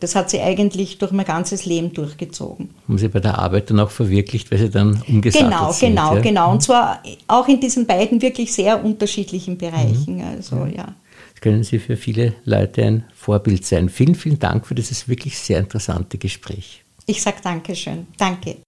das 0.00 0.14
hat 0.14 0.30
sie 0.30 0.40
eigentlich 0.40 0.98
durch 0.98 1.12
mein 1.12 1.24
ganzes 1.24 1.64
Leben 1.64 1.92
durchgezogen. 1.92 2.70
Haben 2.86 2.98
Sie 2.98 3.08
bei 3.08 3.20
der 3.20 3.38
Arbeit 3.38 3.70
dann 3.70 3.80
auch 3.80 3.90
verwirklicht, 3.90 4.50
weil 4.50 4.58
Sie 4.58 4.70
dann 4.70 5.02
umgesattelt 5.08 5.50
genau, 5.50 5.72
sind? 5.72 5.88
Genau, 5.90 6.14
ja? 6.14 6.20
genau. 6.20 6.50
Und 6.50 6.56
mhm. 6.56 6.60
zwar 6.60 7.02
auch 7.28 7.48
in 7.48 7.60
diesen 7.60 7.86
beiden 7.86 8.20
wirklich 8.20 8.52
sehr 8.52 8.84
unterschiedlichen 8.84 9.56
Bereichen. 9.56 10.16
Mhm. 10.16 10.24
Also, 10.24 10.56
ja. 10.56 10.76
ja. 10.76 10.94
Das 11.32 11.40
können 11.40 11.64
Sie 11.64 11.78
für 11.78 11.96
viele 11.96 12.34
Leute 12.44 12.84
ein 12.84 13.04
Vorbild 13.14 13.64
sein. 13.64 13.88
Vielen, 13.88 14.14
vielen 14.14 14.38
Dank 14.38 14.66
für 14.66 14.74
dieses 14.74 15.08
wirklich 15.08 15.38
sehr 15.38 15.58
interessante 15.58 16.18
Gespräch. 16.18 16.84
Ich 17.06 17.22
sage 17.22 17.38
Dankeschön. 17.42 18.06
Danke. 18.18 18.58